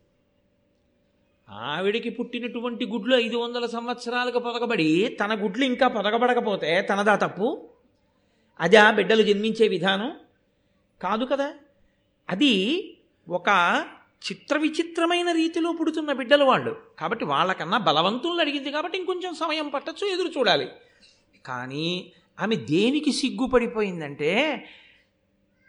[1.50, 7.68] ఆవిడికి పుట్టినటువంటి గుడ్లు ఐదు వందల సంవత్సరాలకు పొదగబడి తన గుడ్లు ఇంకా పొదగబడకపోతే తనదా తప్పు?
[8.60, 10.12] అదే ఆ బిడ్డలు జన్మించే విధానం?
[11.02, 11.54] కాదు కదా.
[12.30, 12.84] అది
[13.28, 13.48] ఒక
[14.32, 16.76] చిత్ర విచిత్రమైన రీతిలో పుడుతున్న బిడ్డలు వాళ్ళు.
[16.98, 20.68] కాబట్టి వాళ్ళకన్నా బలవంతులను అడిగింది కాబట్టి ఇంకొంచెం సమయం పట్టచ్చు ఎదురు చూడాలి.
[21.46, 24.66] కానీ ఆమె దేనికి సిగ్గుపడిపోయిందంటే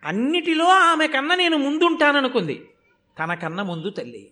[0.03, 2.69] అన్నిటిలో ఆమె కన్నా నేను ముందుంటాననుకుంది.
[3.19, 4.31] తనకన్నా ముందు తల్లి.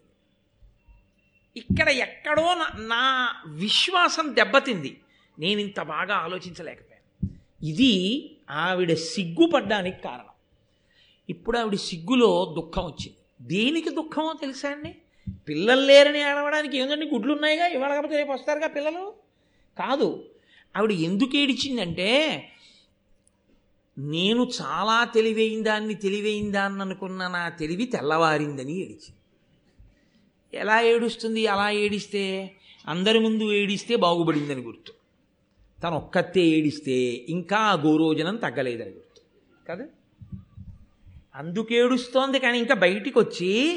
[1.58, 5.02] ఇక్కడ ఎక్కడో నా- నా విశ్వాసం దెబ్బతింది.
[5.40, 7.30] నేను ఇంత బాగా ఆలోచించలేకపోయాను.
[7.66, 10.26] ఇది ఆవిడ సిగ్గుపడ్డానికి కారణం.
[11.30, 13.16] ఇప్పుడు ఆవిడ సిగ్గులో దుఃఖం వచ్చింది.
[13.42, 14.96] దేనికి దుఃఖమో తెలుసా అండి?
[15.50, 19.14] పిల్లలు లేరని ఏడవడానికి ఏంటండి గుడ్లు ఉన్నాయిగా ఇవాళ కాకపోతే రేపు వస్తారుగా పిల్లలు?
[19.80, 20.26] కాదు.
[20.78, 22.34] ఆవిడ ఎందుకు ఏడిచిందంటే
[23.98, 29.14] నేను చాలా తెలివైన దాన్ని తెలివైన దాన్ని అనుకున్న నా తెలివి తెల్లవారిందని ఏడిచి
[30.54, 31.48] ఎలా ఏడుస్తుంది?
[31.48, 32.56] అలా ఏడిస్తే?
[32.88, 34.94] అందరి ముందు ఏడిస్తే బాగుపడిందని గుర్తు.
[35.84, 39.22] తను ఒక్కతే ఏడిస్తే ఇంకా ఆ గోరోజనం తగ్గలేదని గుర్తు.
[39.72, 39.86] కదా?
[41.36, 43.76] అందుకు ఏడుస్తోంది కానీ ఇంకా బయటికి వచ్చి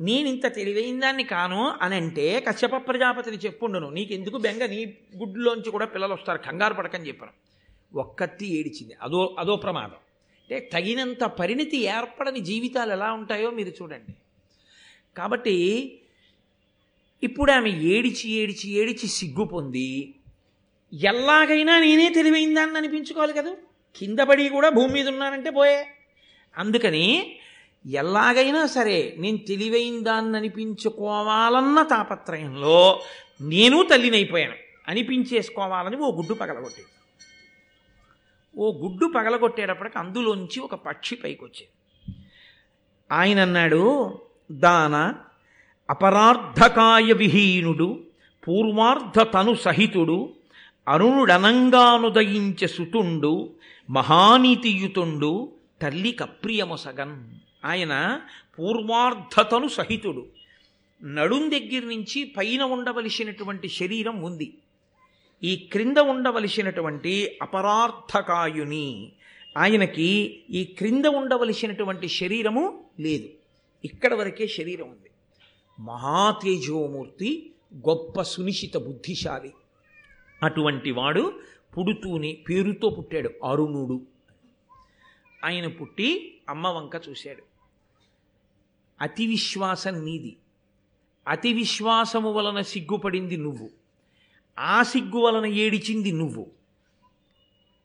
[0.00, 3.90] నేను ఇంత తెలివైన దాన్ని కాను అని అంటే కశ్యప ప్రజాపతిని చెప్పుండను.
[3.90, 4.66] నీకెందుకు బెంగ?
[4.66, 7.47] నీ గుడ్లోంచి కూడా పిల్లలు వస్తారు కంగారు పడకని చెప్పాను.
[7.94, 8.94] ఒక్కత్తి ఏడిచింది.
[9.02, 9.94] అదో అదో ప్రమాదం.
[9.94, 14.14] అంటే తగినంత పరిణితి ఏర్పడని జీవితాలు ఎలా ఉంటాయో మీరు చూడండి.
[15.16, 15.98] కాబట్టి
[17.22, 20.14] ఇప్పుడు ఆమె ఏడిచి ఏడిచి ఏడిచి సిగ్గు పొంది
[20.92, 23.56] ఎలాగైనా నేనే తెలివైందాన్ని అనిపించుకోవాలి కదా.
[23.96, 25.86] కింద పడి కూడా భూమి మీద ఉన్నానంటే పోయే.
[26.56, 27.36] అందుకని
[27.90, 33.02] ఎలాగైనా సరే నేను తెలివైందాన్ని అనిపించుకోవాలన్న తాపత్రయంలో
[33.40, 34.54] నేను తల్లినైపోయాను.
[34.88, 36.88] అనిపించేసుకోవాలని ఓ గుడ్డు పగలగొట్టేది.
[38.56, 41.68] ఓ గుడ్డు పగలగొట్టేటప్పటికి అందులోంచి ఒక పక్షి పైకి వచ్చింది
[43.12, 44.18] ఆయన అన్నాడు
[44.50, 45.14] దాన
[45.90, 48.04] అపరార్థకాయ విహీనుడు
[48.48, 50.32] పూర్వార్ధతను సహితుడు
[50.88, 53.50] అరుణుడనంగానుదయించే సుతుండు
[53.90, 57.24] మహానీతియుతుండు తల్లి కప్రియమొసగన్.
[57.64, 58.20] ఆయన
[58.58, 60.26] పూర్వార్ధతను సహితుడు.
[61.02, 64.54] నడుం దగ్గర నుంచి పైన ఉండవలసినటువంటి శరీరం ఉంది.
[65.44, 69.12] ఈ క్రింద ఉండవలసినటువంటి అపరార్థకాయుని
[69.56, 73.28] ఆయనకి ఈ క్రింద ఉండవలసినటువంటి శరీరము లేదు.
[73.84, 75.10] ఇక్కడ వరకే శరీరం ఉంది.
[75.80, 79.52] మహాతేజోమూర్తి గొప్ప సునిశిత బుద్ధిశాలి.
[80.42, 81.40] అటువంటి వాడు
[81.78, 84.02] పుడుతూనే పేరుతో పుట్టాడు అరుణుడు.
[85.44, 87.42] ఆయన పుట్టి అమ్మ వంక చూశాడు.
[89.00, 90.36] అతి విశ్వాసం నీది.
[91.28, 93.77] అతి విశ్వాసము వలన సిగ్గుపడింది నువ్వు.
[94.58, 96.46] ఆ సిగ్గు వలన ఏడిచింది నువ్వు.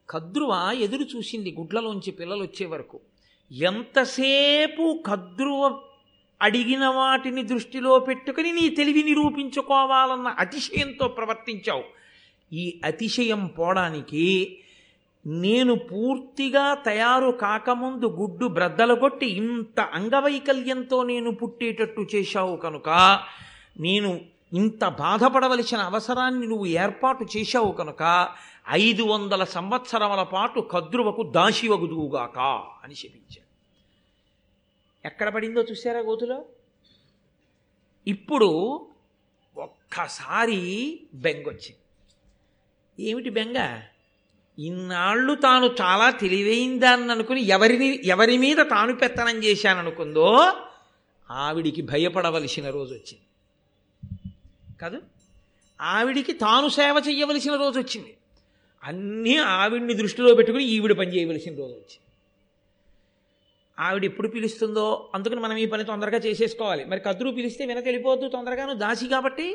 [0.09, 2.99] కద్రువ ఎదురు చూసింది గుడ్లలోంచి పిల్లలు వచ్చే వరకు.
[3.51, 5.81] ఎంతసేపు కద్రువ
[6.41, 11.83] అడిగిన వాటిని దృష్టిలో పెట్టుకుని నీ తెలివి నిరూపించుకోవాలన్న అతిశయంతో ప్రవర్తించావు.
[12.53, 14.57] ఈ అతిశయం పోవడానికి
[15.25, 22.89] నేను పూర్తిగా తయారు కాకముందు గుడ్డు బ్రద్దలు కొట్టి ఇంత అంగవైకల్యంతో నేను పుట్టేటట్టు చేశావు కనుక
[23.79, 28.29] నేను ఇంత బాధపడవలసిన అవసరాన్ని నువ్వు ఏర్పాటు చేశావు కనుక
[28.69, 32.39] ఐదు వందల సంవత్సరముల పాటు కద్రువకు దాశివగుదువుగాక
[32.83, 33.43] అని శపించాడు.
[35.07, 36.45] ఎక్కడ పడిందో చూసారా గోతులో?
[38.07, 38.47] ఇప్పుడు
[39.57, 41.77] ఒక్కసారి బెంగొచ్చింది.
[42.99, 43.79] ఏమిటి బెంగ?
[44.59, 50.53] ఇన్నాళ్ళు తాను చాలా తెలివైందాన్ని అనుకుని ఎవరిని ఎవరి మీద తాను పెత్తనం చేశాననుకుందో
[51.31, 53.25] ఆవిడికి భయపడవలసిన రోజు వచ్చింది
[54.83, 55.01] కాదు.
[55.81, 58.17] ఆవిడికి తాను సేవ చేయవలసిన రోజు వచ్చింది.
[58.83, 61.99] అన్నీ ఆవిడ్ని దృష్టిలో పెట్టుకుని ఈవిడ పని చేయవలసిన రోజు వచ్చింది.
[63.79, 66.85] ఆవిడ ఎప్పుడు పిలుస్తుందో అందుకని మనం ఈ పని తొందరగా చేసేసుకోవాలి.
[66.85, 69.47] మరి కదురు పిలిస్తే వెనక వెళ్ళిపోవద్దు తొందరగాను దాసి కాబట్టి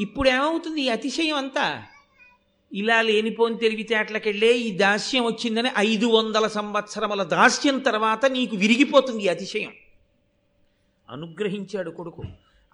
[0.00, 0.82] ఇప్పుడు ఏమవుతుంది?
[0.82, 1.82] ఈ అతిశయం అంతా
[2.72, 9.72] ఇలా లేనిపోని తెలివితేటలకెళ్ళే ఈ దాస్యం వచ్చిందని ఐదు వందల సంవత్సరముల దాస్యం తర్వాత నీకు విరిగిపోతుంది ఈ అతిశయం.
[11.10, 12.22] అనుగ్రహించాడు కొడుకు.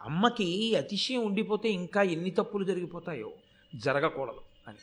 [0.05, 3.33] అమ్మకి అతిశయం ఉండిపోతే ఇంకా ఎన్ని తప్పులు జరిగిపోతాయో
[3.75, 4.77] జరగకూడదు అని.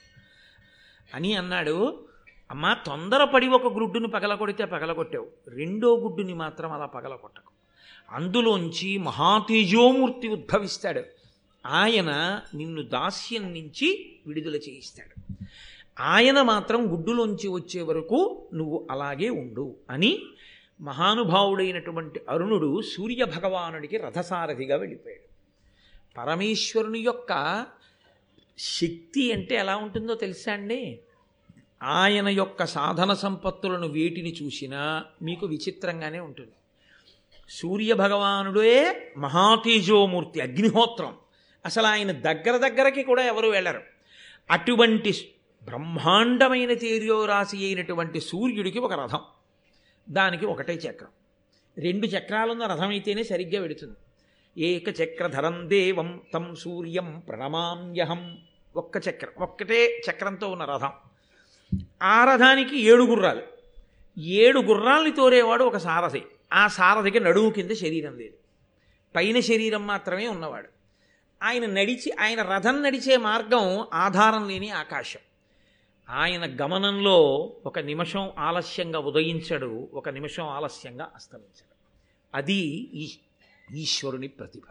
[1.14, 2.06] అని అన్నాడు
[2.52, 5.28] అమ్మ తొందరపడి ఒక గుడ్డును పగలగొడితే పగలగొట్టావు.
[5.48, 7.52] రెండో గుడ్డుని మాత్రం అలా పగలగొట్టకు.
[8.10, 11.04] అందులోంచి మహాతేజోమూర్తి ఉద్భవిస్తాడు.
[11.68, 15.36] ఆయన నిన్ను దాస్యం నుంచి విడుదల చేయిస్తాడు.
[16.00, 20.20] ఆయన మాత్రం గుడ్డులోంచి వచ్చే వరకు నువ్వు అలాగే ఉండు అని
[20.82, 25.32] మహానుభావుడైనటువంటి అరుణుడు సూర్య భగవానుడికి రథసారథిగా వెళ్ళిపోయాడు.
[26.18, 27.66] పరమేశ్వరుని యొక్క
[28.58, 31.00] శక్తి అంటే ఎలా ఉంటుందో తెలుసా అండి?
[31.84, 36.52] ఆయన యొక్క సాధన సంపత్తులను వేటిని చూసినా మీకు విచిత్రంగానే ఉంటుంది.
[37.50, 41.16] సూర్య భగవానుడే మహాతేజోమూర్తి అగ్నిహోత్రం.
[41.66, 43.82] అసలు ఆయన దగ్గర దగ్గరకి కూడా ఎవరు వెళ్ళరు.
[44.52, 45.30] అటువంటి
[45.64, 49.20] బ్రహ్మాండమైన తేజోరాశి అయినటువంటి సూర్యుడికి ఒక రథం.
[50.10, 51.10] దానికి ఒకటే చక్రం.
[51.78, 53.96] రెండు చక్రాలున్న రథమైతేనే సరిగ్గా వెడుతుంది.
[54.58, 58.38] ఏక చక్రధరం దేవం తం సూర్యం ప్రణమామ్యహం.
[58.76, 60.92] ఒక్క చక్రం ఒక్కటే చక్రంతో ఉన్న రథం.
[62.04, 63.42] ఆ రథానికి ఏడు గుర్రాలు.
[64.20, 66.24] ఏడు గుర్రాల్ని తోరేవాడు ఒక సారథి.
[66.54, 68.34] ఆ సారథికి నడుము కింద శరీరం లేదు.
[69.16, 70.70] పైన శరీరం మాత్రమే ఉన్నవాడు.
[71.44, 75.20] ఆయన నడిచి ఆయన రథం నడిచే మార్గం ఆధారం లేని ఆకాశం.
[76.12, 77.20] ఆయన గమనంలో
[77.66, 81.76] ఒక నిమిషం ఆలస్యంగా ఉదయించడు ఒక నిమిషం ఆలస్యంగా అస్తమించడు.
[82.36, 82.54] అది
[82.94, 83.10] ఈ
[83.76, 84.62] ఈశ్వరుని ప్రతిభ.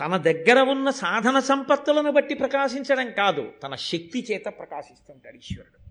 [0.00, 5.90] తన దగ్గర ఉన్న సాధన సంపత్తులను బట్టి ప్రకాశించడం కాదు తన శక్తి చేత ప్రకాశిస్తుంటాడు ఈశ్వరుడు.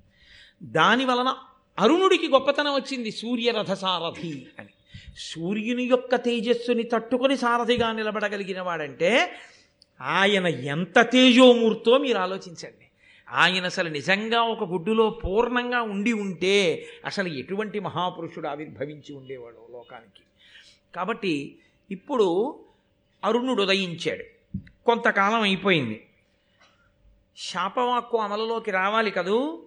[0.63, 1.35] దాని వలన
[1.79, 4.69] అరుణుడికి గొప్పతనం వచ్చింది సూర్యరథ సారథి అని.
[5.17, 9.31] సూర్యుని యొక్క తేజస్సుని తట్టుకొని సారథిగా నిలబడగలిగిన వాడంటే
[10.01, 12.87] ఆయన ఎంత తేజోమూర్తో మీరు ఆలోచించండి.
[13.31, 20.23] ఆయన అసలు నిజంగా ఒక గుడ్డులో పూర్ణంగా ఉండి ఉంటే అసలు ఎటువంటి మహాపురుషుడు ఆవిర్భవించి ఉండేవాడు లోకానికి.
[20.95, 21.57] కాబట్టి
[21.91, 22.59] ఇప్పుడు
[23.23, 24.23] అరుణుడు ఉదయించాడు.
[24.85, 26.07] కొంతకాలం అయిపోయింది.
[27.37, 29.63] శాపవాక్కు అమలులోకి రావాలి కదూ?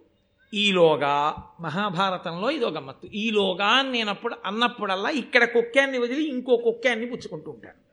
[0.55, 7.85] ఈలోగా మహాభారతంలో ఇదో గమ్మత్తు ఈలోగా నేను నేనప్పుడు అన్నప్పుడల్లా ఇక్కడ కుక్కాన్ని వదిలి ఇంకో కుక్కాన్ని పుచ్చుకుంటూ ఉంటాను.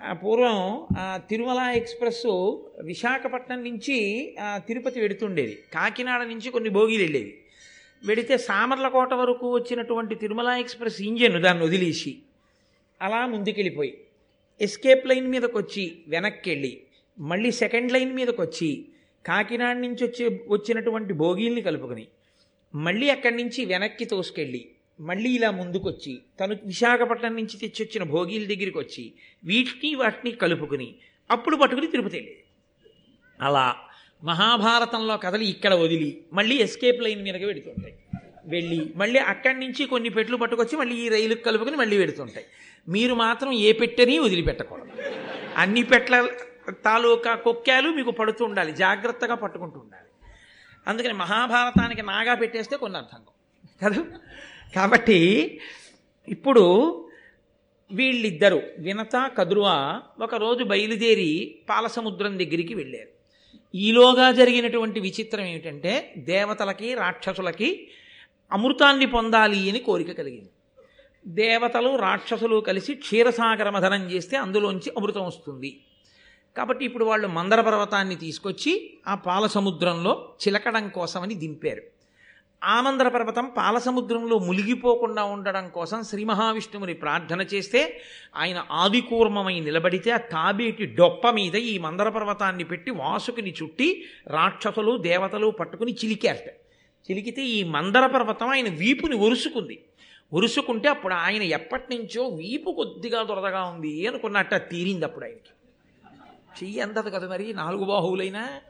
[0.00, 0.86] పూర్వం
[1.16, 2.26] తిరుమల ఎక్స్ప్రెస్
[2.82, 3.96] విశాఖపట్నం నుంచి
[4.56, 5.58] తిరుపతి వెడుతుండేది.
[5.74, 7.38] కాకినాడ నుంచి కొన్ని బోగీలు వెళ్ళేవి.
[8.04, 12.18] వెడితే సామర్లకోట వరకు వచ్చినటువంటి తిరుమల ఎక్స్ప్రెస్ ఇంజన్ దాన్ని వదిలేసి
[13.02, 13.98] అలా ముందుకెళ్ళిపోయి
[14.60, 16.80] ఎస్కేప్ లైన్ మీదకి వచ్చి వెనక్కి వెళ్ళి
[17.18, 18.88] మళ్ళీ సెకండ్ లైన్ మీదకి వచ్చి
[19.26, 22.06] కాకినాడ నుంచి వచ్చి వచ్చినటువంటి బోగీల్ని కలుపుకుని
[22.74, 24.68] మళ్ళీ అక్కడి నుంచి వెనక్కి తోసుకెళ్ళి
[25.00, 29.12] మళ్ళీ ఇలా ముందుకొచ్చి తను విశాఖపట్నం నుంచి తెచ్చొచ్చిన భోగీల దగ్గరికి వచ్చి
[29.44, 30.94] వీటిని వాటిని కలుపుకుని
[31.30, 32.44] అప్పుడు పట్టుకుని తిరుపతి వెళ్ళేది.
[33.40, 33.76] అలా
[34.24, 37.94] మహాభారతంలో కథలు ఇక్కడ వదిలి మళ్ళీ ఎస్కేప్ లైన్ మీదకి పెడుతుంటాయి
[38.44, 42.46] వెళ్ళి మళ్ళీ అక్కడి నుంచి కొన్ని పెట్లు పట్టుకొచ్చి మళ్ళీ ఈ రైలుకి కలుపుకొని మళ్ళీ పెడుతుంటాయి
[42.88, 44.90] మీరు మాత్రం ఏ పెట్టని వదిలిపెట్టకూడదు.
[45.56, 46.28] అన్ని పెట్ల
[46.84, 50.04] తాలూకా కొక్కాలు మీకు పడుతూ ఉండాలి జాగ్రత్తగా పట్టుకుంటూ ఉండాలి.
[50.86, 53.18] అందుకని మహాభారతానికి నాగా పెట్టేస్తే కొన్ని అర్థం
[53.86, 54.04] కదా?
[54.74, 55.18] కాబట్టి
[56.28, 56.64] ఇప్పుడు
[57.92, 63.08] వీళ్ళిద్దరూ వినత కదురువ ఒకరోజు బయలుదేరి పాలసముద్రం దగ్గరికి వెళ్ళారు.
[63.74, 67.88] ఈలోగా జరిగినటువంటి విచిత్రం ఏమిటంటే దేవతలకి రాక్షసులకి
[68.52, 70.50] అమృతాన్ని పొందాలి అని కోరిక కలిగింది.
[71.26, 75.80] దేవతలు రాక్షసులు కలిసి క్షీరసాగర మథనం చేస్తే అందులోంచి అమృతం వస్తుంది.
[76.56, 81.97] కాబట్టి ఇప్పుడు వాళ్ళు మందర పర్వతాన్ని తీసుకొచ్చి ఆ పాలసముద్రంలో చిలకడం కోసమని దింపారు.
[82.64, 88.00] ఆ మందర పర్వతం పాలసముద్రంలో మునిగిపోకుండా ఉండడం కోసం శ్రీ మహావిష్ణువుని ప్రార్థన చేస్తే
[88.36, 95.50] ఆయన ఆదికూర్మమై నిలబడితే ఆ తాబేటి డొప్ప మీద ఈ మందర పర్వతాన్ని పెట్టి వాసుకుని చుట్టి రాక్షసులు దేవతలు
[95.50, 96.48] పట్టుకుని చిలికారట.
[97.10, 99.84] చిలికితే ఈ మందర పర్వతం ఆయన వీపుని ఒరుసుకుంది.
[100.32, 105.54] ఒరుసుకుంటే అప్పుడు ఆయన ఎప్పటి నుంచో వీపు కొద్దిగా దొరదగా ఉంది అనుకున్నట్ట తీరింది అప్పుడు ఆయనకి.
[106.64, 108.60] చెయ్యి అందదు కదా మరి నాలుగు బాహువులైనా?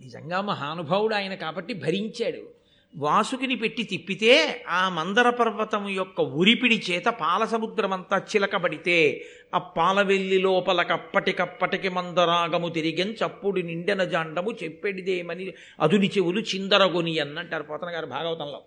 [0.00, 2.56] నిజంగా మహానుభావుడు ఆయన కాబట్టి భరించాడు.
[2.96, 9.24] వాసుకిని పెట్టి తిప్పితే ఆ మందర పర్వతం యొక్క ఉరిపిడి చేత పాలసముద్రమంతా చిలకబడితే
[9.54, 17.90] ఆ పాలవెల్లి లోపల కప్పటికప్పటికి మందరాగము తిరిగెన్ చప్పుడు నిండెన జాండము చెప్పెడిదేమని అదుని చెవులు చిందరగొని అన్నంటారు పోతన
[17.90, 18.62] గారు భాగవతంలో.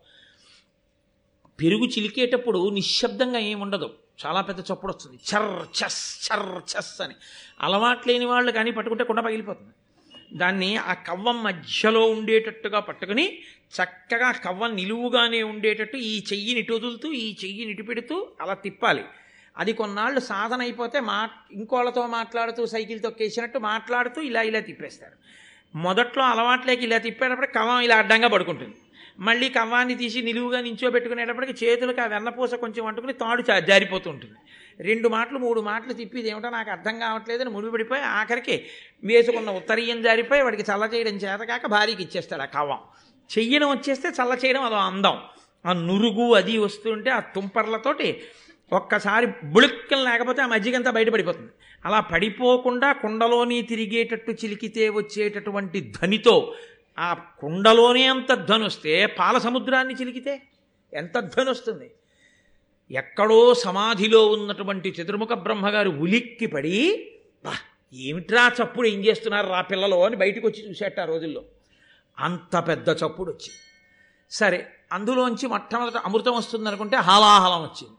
[1.62, 3.94] పెరుగు చిలికేటప్పుడు నిశ్శబ్దంగా ఏముండదు.
[4.26, 7.14] చాలా పెద్ద చప్పుడు వస్తుంది చర్ చస్ చర్ చస్ అని.
[7.62, 9.72] అలవాట్లేని వాళ్ళు కానీ పట్టుకుంటే కుండ పగిలిపోతుంది.
[10.34, 13.40] దాన్ని ఆ కవ్వం మధ్యలో ఉండేటట్టుగా పట్టుకుని
[13.76, 19.04] చక్కగా కవ్వం నిలువుగానే ఉండేటట్టు ఈ చెయ్యిని ఇటు వదులుతూ ఈ చెయ్యిని ఇటు పెడుతూ అలా తిప్పాలి.
[19.58, 25.14] అది కొన్నాళ్ళు సాధన అయిపోతే మా ఇంకోళ్ళతో మాట్లాడుతూ సైకిల్ తొక్కేసినట్టు మాట్లాడుతూ ఇలా ఇలా తిప్పేస్తారు.
[25.78, 28.76] మొదట్లో అలవాట్లేకి ఇలా తిప్పేటప్పుడు కవ్వం ఇలా అడ్డంగా పడుకుంటుంది.
[29.20, 34.34] మళ్ళీ కవ్వాన్ని తీసి నిలువుగా నించోబెట్టుకునేటప్పటికి చేతులకు ఆ వెన్నపూస కొంచెం అంటుకుని తాడు జారిపోతూ ఉంటుంది.
[34.82, 38.66] రెండు మాటలు మూడు మాటలు తిప్పి ఏమిటో నాకు అర్థం కావట్లేదని ముడిపడిపోయి ఆఖరికి
[39.04, 42.78] వేసుకున్న ఉత్తరీయం జారిపోయి వాడికి చల్ల చేయడం చేతకాక భార్యకి ఇచ్చేస్తాడు ఆ కవ్వం.
[43.38, 45.22] చెయ్యడం వచ్చేస్తే చల్ల చేయడం అదో అందం.
[45.66, 48.24] ఆ నురుగు అది వస్తుంటే ఆ తుంపర్లతోటి
[48.74, 51.52] ఒక్కసారి బుళుక్కలు లేకపోతే ఆ మజ్జిగంతా బయటపడిపోతుంది.
[51.86, 56.56] అలా పడిపోకుండా కుండలోని తిరిగేటట్టు చిలికితే వచ్చేటటువంటి ధ్వనితో
[57.00, 60.42] ఆ కుండలోనే అంత ధ్వని వస్తే పాల సముద్రాన్ని చిలికితే
[60.94, 61.92] ఎంత ధ్వని వస్తుంది?
[62.92, 67.12] ఎక్కడో సమాధిలో ఉన్నటువంటి చతుర్ముఖ బ్రహ్మగారు ఉలిక్కి పడి
[67.46, 67.54] "బా,
[67.94, 69.96] ఏమిట్రా చప్పుడు ఏం చేస్తున్నారు రా పిల్లలు?
[69.96, 71.46] అని బయటకు వచ్చి చూసేట ఆ రోజుల్లో.
[72.20, 73.60] అంత పెద్ద చప్పుడు వచ్చింది.
[74.32, 77.94] సరే అందులోంచి మొట్టమొదట అమృతం వస్తుంది అనుకుంటే హాలాహలం వచ్చింది.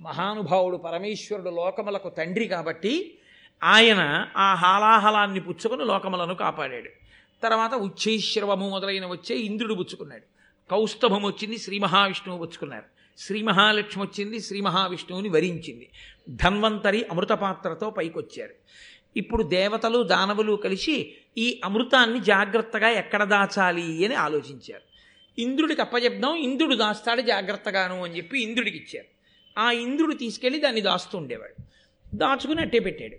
[0.00, 3.18] మహానుభావుడు పరమేశ్వరుడు లోకములకు తండ్రి కాబట్టి
[3.62, 6.88] ఆయన ఆ హాలాహలాన్ని పుచ్చుకొని లోకములను కాపాడాడు.
[7.42, 10.22] తర్వాత ఉచ్చైశ్రవము మొదలైన వచ్చే ఇంద్రుడు పుచ్చుకున్నాడు.
[10.70, 12.95] కౌస్తభం వచ్చింది శ్రీ మహావిష్ణువు పుచ్చుకున్నారు.
[13.18, 15.88] శ్రీ మహాలక్ష్మి వచ్చింది శ్రీ మహావిష్ణువుని వరించింది.
[16.28, 18.54] ధన్వంతరి అమృతపాత్రతో పైకొచ్చారు.
[19.16, 24.96] ఇప్పుడు దేవతలు దానవులు కలిసి ఈ అమృతాన్ని జాగ్రత్తగా ఎక్కడ దాచాలి అని ఆలోచించారు.
[25.40, 29.06] ఇంద్రుడికి అప్పజెప్దాం ఇంద్రుడు దాస్తాడు జాగ్రత్తగాను అని చెప్పి ఇంద్రుడికి ఇచ్చారు.
[29.60, 31.62] ఆ ఇంద్రుడు తీసుకెళ్ళి దాన్ని దాస్తూ ఉండేవాడు.
[32.14, 33.16] దాచుకుని అట్టే పెట్టాడు.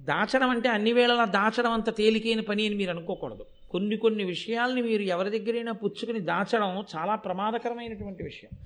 [0.00, 3.46] దాచడం అంటే అన్ని వేళలా దాచడం అంత తేలికైన పని అని మీరు అనుకోకూడదు.
[3.70, 8.58] కొన్ని కొన్ని విషయాల్ని మీరు ఎవరి దగ్గరైనా పుచ్చుకుని దాచడం చాలా ప్రమాదకరమైనటువంటి విషయం.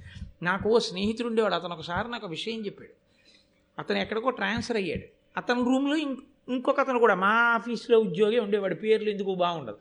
[0.43, 1.55] నాకు ఓ స్నేహితుడు ఉండేవాడు.
[1.55, 2.93] అతను ఒకసారి నాకు విషయం చెప్పాడు.
[3.79, 5.03] అతను ఎక్కడికో ట్రాన్స్ఫర్ అయ్యాడు.
[5.37, 5.97] అతని రూమ్లో
[6.49, 8.75] ఇంకొక అతను కూడా మా ఆఫీస్లో ఉద్యోగి ఉండేవాడు.
[8.75, 9.79] పేర్లు ఎందుకు బాగుండదు.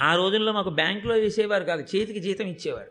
[0.00, 2.90] ఆ రోజుల్లో మాకు బ్యాంకులో వేసేవారు కాదు చేతికి జీతం ఇచ్చేవారు.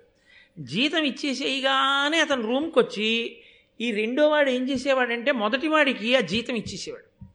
[0.59, 3.37] జీతం ఇచ్చేసేయగానే అతను రూమ్కి వచ్చి
[3.81, 7.25] ఈ రెండో వాడు ఏం చేసేవాడంటే మొదటి వాడికి ఆ జీతం ఇచ్చేసేవాడు.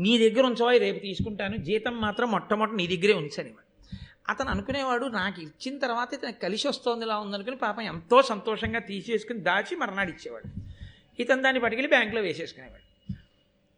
[0.00, 0.72] నీ దగ్గర ఉంచవా?
[0.72, 1.56] రేపు తీసుకుంటాను.
[1.56, 3.69] జీతం మాత్రం మొట్టమొదటి నీ దగ్గరే ఉంచనివాడు
[4.30, 9.74] అతను అనుకునేవాడు నాకు ఇచ్చిన తర్వాత ఇతను కలిసి వస్తోంది ఇలా ఉందనుకుని పాపం ఎంతో సంతోషంగా తీసేసుకుని దాచి
[9.76, 10.48] మర్నాడు ఇచ్చేవాడు
[11.18, 12.84] ఇతను దాన్ని పట్టుకెళ్ళి బ్యాంకులో వేసేసుకునేవాడు.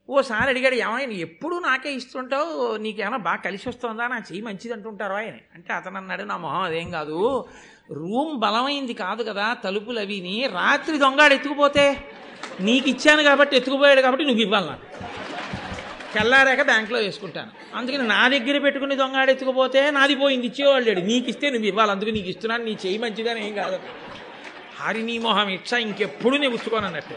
[0.08, 2.52] ఓసారి అడిగాడు ఏమైనా ఎప్పుడు నాకే ఇస్తుంటావు?
[2.76, 6.88] నీకేమైనా బాగా కలిసి వస్తుందా నా చెయ్యి మంచిది అంటుంటారు ఆయన అంటే అతను అన్నాడు నా మొహం అదేం
[6.90, 7.18] కాదు.
[8.00, 11.84] రూమ్ బలమైంది కాదు కదా తలుపులు అవిని రాత్రి దొంగాడు ఎత్తుకుపోతే
[12.60, 14.86] నీకు ఇచ్చాను కాబట్టి ఎత్తుకుపోయాడు కాబట్టి నువ్వు ఇవ్వాలి నాకు
[16.14, 17.50] తెల్లారాక బ్యాంకులో వేసుకుంటాను.
[17.74, 21.00] అందుకని నా దగ్గర పెట్టుకుని దొంగ ఎత్తుకుపోతే నాది పోయింది ఇచ్చేవాళ్ళు లేడు.
[21.00, 23.78] నీకు ఇస్తే నువ్వు ఇవ్వాలి అందుకు నీకు ఇస్తున్నాను నీ చెయ్యి మంచిదని ఏం కాదు.
[24.80, 27.14] హరిణీ మొహం ఇచ్చా ఇంకెప్పుడు నేను పుచ్చుకోను అన్నట్టు.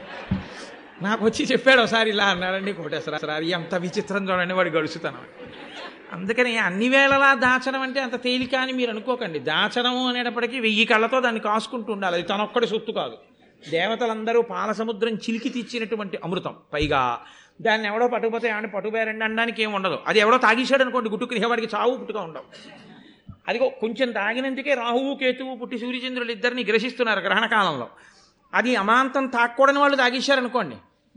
[1.04, 5.18] నాకు వచ్చి చెప్పాడు ఒకసారి ఇలా అన్నాడండి కోటేశ్వరరావు ఎంత విచిత్రం చూడండి వాడు గడుచుతాను
[6.12, 9.39] అందుకని అన్ని వేళలా దాచడం అంటే అంత తేలిక అని మీరు అనుకోకండి.
[9.39, 12.16] దాచడం అనేటప్పటికీ వెయ్యి కళ్ళతో దాన్ని కాసుకుంటూ ఉండాలి.
[12.16, 13.18] అది తనొక్కడి సొత్తు కాదు.
[13.70, 16.56] దేవతలందరూ పాల సముద్రం చిలికి తెచ్చినటువంటి అమృతం.
[16.74, 17.22] పైగా
[17.62, 19.99] దాన్ని ఎవడో పట్టుకుపోతే ఏమన్నా పట్టుకుపోయారండి అనడానికి ఏమి ఉండదు.
[20.08, 22.43] అది ఎవడో తాగేశాడు అనుకోండి గుట్టుకుని వాడికి చావు పుట్టుక ఉండవు.
[23.47, 27.89] అదిగో కొంచెం తాగినందుకే రాహువు కేతువు పుట్టి సూర్యచంద్రులు ఇద్దరిని గ్రహిస్తున్నారు గ్రహణ కాలంలో.
[28.53, 30.76] అది అమాంతం తాక్కూడని వాళ్ళు తాగేశారనుకోండి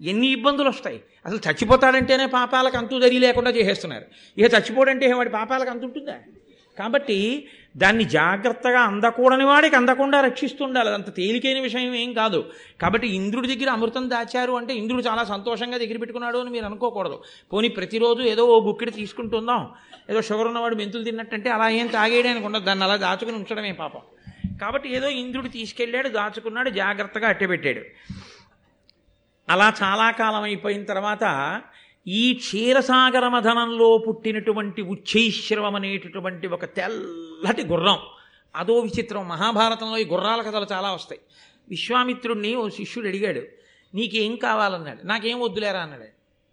[0.08, 1.02] ఎన్ని ఇబ్బందులు వస్తాయి.
[1.26, 4.04] అసలు చచ్చిపోతాడంటేనే పాపాలకు అంతు దరి లేకుండా చేసేస్తున్నారు.
[4.38, 6.14] ఇక చచ్చిపోడంటే వాడి పాపాలకు అంతు ఉంటుందా?
[6.78, 10.88] కాబట్టి దాన్ని జాగ్రత్తగా అందకూడని వాడికి అందకుండా రక్షిస్తుండాలి.
[10.88, 12.50] అదంత తేలికైన విషయం ఏం కాదు.
[12.80, 17.22] కాబట్టి ఇంద్రుడి దగ్గర అమృతం దాచారు అంటే ఇంద్రుడు చాలా సంతోషంగా దగ్గర పెట్టుకున్నాడు అని మీరు అనుకోకూడదు.
[17.52, 19.70] పోనీ ప్రతిరోజు ఏదో ఓ గుక్కిడి తీసుకుంటుందాం.
[20.10, 22.64] ఏదో షుగర్ ఉన్నవాడు మెంతులు తిన్నట్టంటే అలా ఏం తాగేయడానికి ఉండదు.
[22.64, 24.00] దాన్ని అలా దాచుకుని ఉంచడమే పాపం.
[24.60, 27.80] కాబట్టి ఏదో ఇంద్రుడు తీసుకెళ్ళాడు దాచుకున్నాడు జాగ్రత్తగా అట్టెపెట్టాడు
[29.48, 31.24] అలా చాలా కాలం అయిపోయిన తర్వాత
[32.10, 37.98] ఈ క్షీరసాగర మథనంలో పుట్టినటువంటి ఉచ్చైశ్రవం అనేటటువంటి ఒక తెల్లటి గుర్రం.
[38.56, 39.28] అదో విచిత్రం.
[39.28, 41.20] మహాభారతంలో ఈ గుర్రాల కథలు చాలా వస్తాయి.
[41.68, 43.42] విశ్వామిత్రుడిని ఓ శిష్యుడు అడిగాడు
[43.94, 45.06] నీకేం కావాలన్నాడు?
[45.06, 45.80] నాకేం వద్దులేరా?
[45.80, 46.04] అన్నాడు.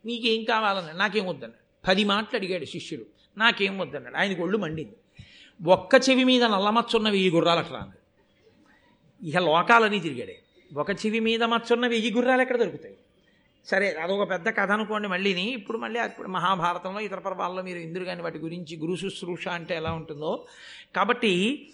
[0.08, 0.98] నీకేం కావాలన్నాడు?
[0.98, 1.88] నాకేం వద్దన్నాడు.
[1.88, 3.06] పది మాటలు అడిగాడు శిష్యుడు.
[3.38, 4.18] నాకేం వద్దన్నాడు?
[4.18, 4.96] ఆయనకు ఒళ్ళు మండింది.
[5.70, 8.06] ఒక్క చెవి మీద నల్లమచ్చున్నవి వెయ్యి గుర్రాలట్రా అన్నాడు
[9.26, 10.40] ఇక లోకాలని తిరిగాడే.
[10.78, 12.98] ఒక చెవి మీద మచ్చున్న వెయ్యి గుర్రాలు ఎక్కడ దొరుకుతాయి?
[13.66, 15.54] సరే అదొక పెద్ద కథ అనుకోండి మళ్ళీని.
[15.54, 19.92] ఇప్పుడు మళ్ళీ అప్పుడు మహాభారతంలో ఇతర పర్వాల్లో మీరు ఇందురు కానీ వాటి గురించి గురు శుశ్రూష అంటే ఎలా
[19.92, 20.46] ఉంటుందో.
[20.96, 21.68] కాబట్టి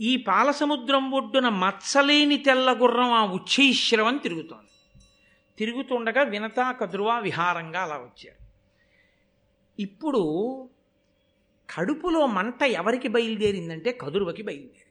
[0.00, 5.02] ఈ పాలసముద్రం ఒడ్డున మచ్చలేని తెల్ల గుర్రం ఆ ఉచ్చైశ్రవం తిరుగుతోంది.
[5.58, 8.48] తిరుగుతుండగా వినతా కదురువా విహారంగా అలా వచ్చారు.
[9.82, 10.22] ఇప్పుడు
[11.76, 14.84] కడుపులో మంట ఎవరికి బయలుదేరిందంటే కదురువకి బయలుదేరింది.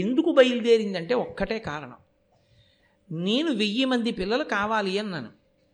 [0.00, 1.96] ఎందుకు బయలుదేరిందంటే ఒక్కటే కారణం.
[3.12, 5.28] నేను వెయ్యి మంది పిల్లలు కావాలి అన్నాను.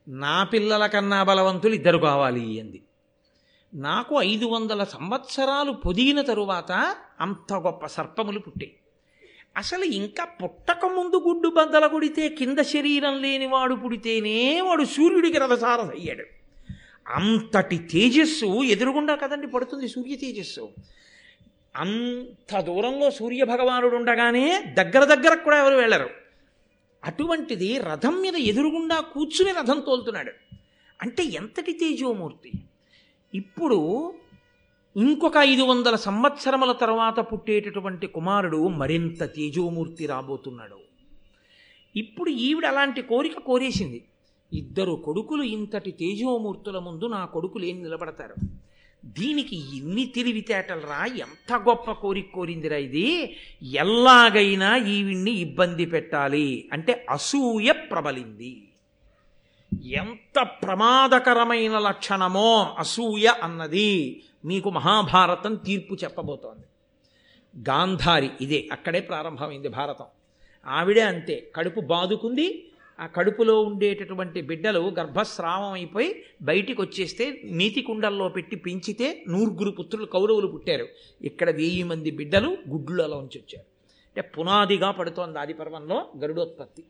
[0.09, 2.83] నా పిల్లల కన్నా బలవంతులు ఇద్దరు కావాలి అంది.
[3.75, 8.77] నాకు ఐదు వందల సంవత్సరాలు పొదిగిన తరువాత అంత గొప్ప సర్పములు పుట్టాయి
[9.57, 16.25] అసలు ఇంకా పుట్టక ముందు గుడ్డు బద్దల కొడితే కింద శరీరం లేనివాడు పుడితేనే వాడు సూర్యుడికి రథసారథ అయ్యాడు.
[17.09, 20.69] అంతటి తేజస్సు ఎదురుగుండా కదండి పడుతుంది సూర్య తేజస్సు.
[21.77, 26.28] అంత దూరంలో సూర్యభగవానుడు ఉండగానే దగ్గర దగ్గరకు కూడా ఎవరు వెళ్ళరు.
[27.05, 30.33] అటువంటిది రథం మీద ఎదురుగుండా కూర్చుని రథం తోలుతున్నాడు.
[31.03, 32.53] అంటే ఎంతటి తేజోమూర్తి?
[33.35, 34.15] ఇప్పుడు
[34.97, 40.79] ఇంకొక ఐదు వందల సంవత్సరముల తర్వాత పుట్టేటటువంటి కుమారుడు మరింత తేజోమూర్తి రాబోతున్నాడు.
[41.97, 44.05] ఇప్పుడు ఈవిడ అలాంటి కోరిక కోరేసింది.
[44.53, 48.35] ఇద్దరు కొడుకులు ఇంతటి తేజోమూర్తుల ముందు నా కొడుకులు ఏం నిలబడతారు?
[49.05, 53.37] దీనికి ఇన్ని తెలివితేటలరా ఎంత గొప్ప కోరిక కోరిందిరా ఇది?
[53.63, 56.69] ఎల్లాగైనా ఈవిణ్ణి ఇబ్బంది పెట్టాలి.
[56.73, 58.69] అంటే అసూయ ప్రబలింది.
[59.87, 66.65] ఎంత ప్రమాదకరమైన లక్షణమో అసూయ అన్నది మీకు మహాభారతం తీర్పు చెప్పబోతోంది.
[67.69, 70.05] గాంధారి ఇదే అక్కడే ప్రారంభమైంది భారతం.
[70.67, 72.68] ఆవిడే అంతే కడుపు బాదుకుంది
[73.01, 80.47] ఆ కడుపులో ఉండేటటువంటి బిడ్డలు గర్భస్రావం అయిపోయి బయటికి వచ్చేస్తే నీతి కుండల్లో పెట్టి పెంచితే నూరుగురు పుత్రులు కౌరవులు
[80.47, 80.89] పుట్టారు.
[81.23, 83.67] ఇక్కడ వెయ్యి మంది బిడ్డలు గుడ్లలోంచి వచ్చారు.
[84.09, 86.85] అంటే పునాదిగా పడుతోంది ఆది పర్వంలో గరుడోత్పత్తి.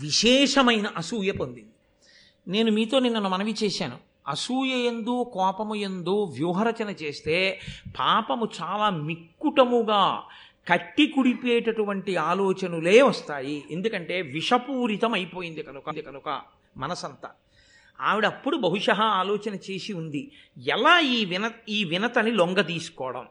[0.00, 1.70] విశేషమైన అసూయ పొందింది.
[2.48, 3.98] నేను మీతో నిన్న మనవి చేశాను.
[4.28, 7.60] అసూయ ఎందు కోపము ఎందు వ్యూహరచన చేస్తే
[7.98, 10.22] పాపము చాలా మిక్కుటముగా
[10.70, 13.64] కట్టి కుడిపేటటువంటి ఆలోచనలే వస్తాయి.
[13.70, 16.40] ఎందుకంటే విషపూరితం అయిపోయింది కనుక కనుక
[16.76, 17.30] మనసంతా.
[18.00, 20.30] ఆవిడ అప్పుడు బహుశా ఆలోచన చేసి ఉంది.
[20.68, 23.26] ఎలా ఈ విన ఈ వినతని లొంగ తీసుకోవడం?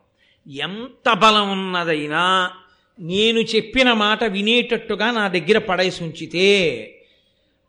[0.48, 2.52] ఎంత బలం ఉన్నదైనా
[3.00, 6.48] నేను చెప్పిన మాట వినేటట్టుగా నా దగ్గర పడేసి ఉంచితే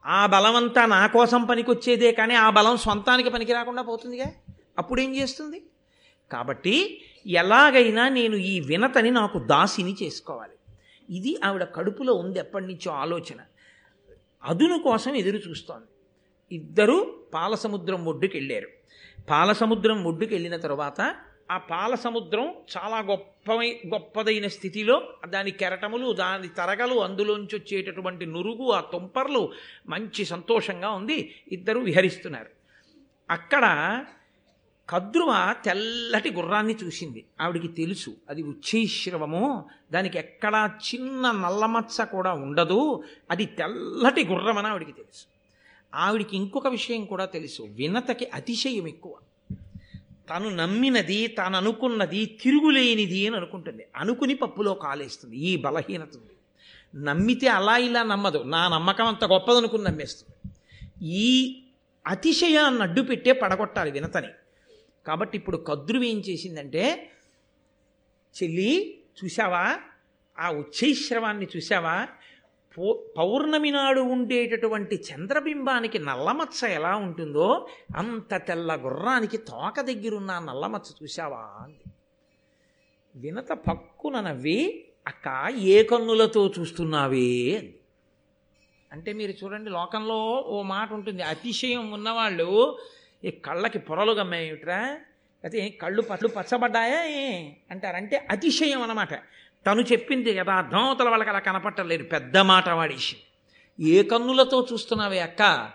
[0.06, 4.26] ఆ బలమంతా నా కోసం పనికొచ్చేదే కానీ ఆ బలం సొంతానికి పనికి రాకుండా పోతుందిగా?
[4.78, 5.62] అప్పుడేం చేస్తుంది?
[6.32, 10.52] కాబట్టి ఎలాగైనా నేను ఈ వినతని నాకు దాసిని చేసుకోవాలి.
[11.10, 13.40] ఇది ఆవిడ కడుపులో ఉంది ఎప్పటి నుంచో ఆలోచన.
[14.44, 15.86] అదును కోసం ఎదురు చూస్తోంది.
[16.56, 18.68] ఇద్దరూ పాలసముద్రం ఒడ్డుకి వెళ్ళారు
[19.30, 21.16] పాలసముద్రం ఒడ్డుకి వెళ్ళిన తర్వాత
[21.50, 29.52] ఆ పాలసముద్రం చాలా గొప్పమై గొప్పదైన స్థితిలో దాని కెరటములు దాని తరగలు అందులోంచి వచ్చేటటువంటి నురుగు ఆ తుంపర్లు
[29.88, 31.34] మంచి సంతోషంగా ఉంది.
[31.52, 32.46] ఇద్దరు విహరిస్తున్నారు.
[33.30, 33.64] అక్కడ
[34.88, 37.24] కద్రువ తెల్లటి గుర్రాన్ని చూసింది.
[37.40, 39.64] ఆవిడికి తెలుసు అది ఉచ్చైశ్రవము.
[39.92, 43.04] దానికి ఎక్కడా చిన్న నల్లమచ్చ కూడా ఉండదు.
[43.30, 45.24] అది తెల్లటి గుర్రం అని ఆవిడికి తెలుసు.
[45.94, 47.62] ఆవిడికి ఇంకొక విషయం కూడా తెలుసు.
[47.62, 49.14] వినతకి అతిశయం ఎక్కువ.
[50.30, 53.86] తను నమ్మినది తాను అనుకున్నది తిరుగులేనిది అని అనుకుంటుంది.
[53.96, 56.32] అనుకుని పప్పులో కాలేస్తుంది ఈ బలహీనత ఉంది
[57.04, 58.42] నమ్మితే అలా ఇలా నమ్మదు.
[58.42, 60.54] నా నమ్మకం అంత గొప్పదనుకుని నమ్మేస్తుంది.
[61.06, 61.58] ఈ
[62.06, 64.28] అతిశయాన్ని అడ్డు పెట్టే పడగొట్టాలి వినతని.
[65.06, 66.84] కాబట్టి ఇప్పుడు కద్రువి ఏం చేసిందంటే
[68.34, 69.64] చెల్లి చూసావా
[70.38, 72.08] ఆ ఉచ్చైశ్రవాన్ని చూసావా
[72.78, 81.42] పౌ పౌర్ణమి నాడు ఉండేటటువంటి చంద్రబింబానికి నల్లమచ్చ ఎలా ఉంటుందో అంత తెల్ల గుర్రానికి తోక దగ్గరున్న నల్లమచ్చ చూసావా
[81.64, 81.84] అంది.
[83.14, 87.28] వినత పక్కున నవ్వి అక్క ఏ కన్నులతో చూస్తున్నావే
[87.58, 87.78] అంది.
[88.92, 92.78] అంటే మీరు చూడండి లోకంలో ఓ మాట ఉంటుంది అతిశయం ఉన్నవాళ్ళు
[93.24, 94.78] ఈ కళ్ళకి పొరలు గమ్మేమిట్రా
[95.44, 97.00] అయితే కళ్ళు పట్లు పచ్చబడ్డాయా
[97.70, 99.14] అంటారంటే అతిశయం అనమాట
[99.66, 103.16] తను చెప్పింది కదా అవతల వాళ్ళకి అలా కనపట్టలేదు పెద్ద మాట వాడేసి
[103.80, 105.70] ఏ కన్నులతో చూస్తున్నావే అక్క?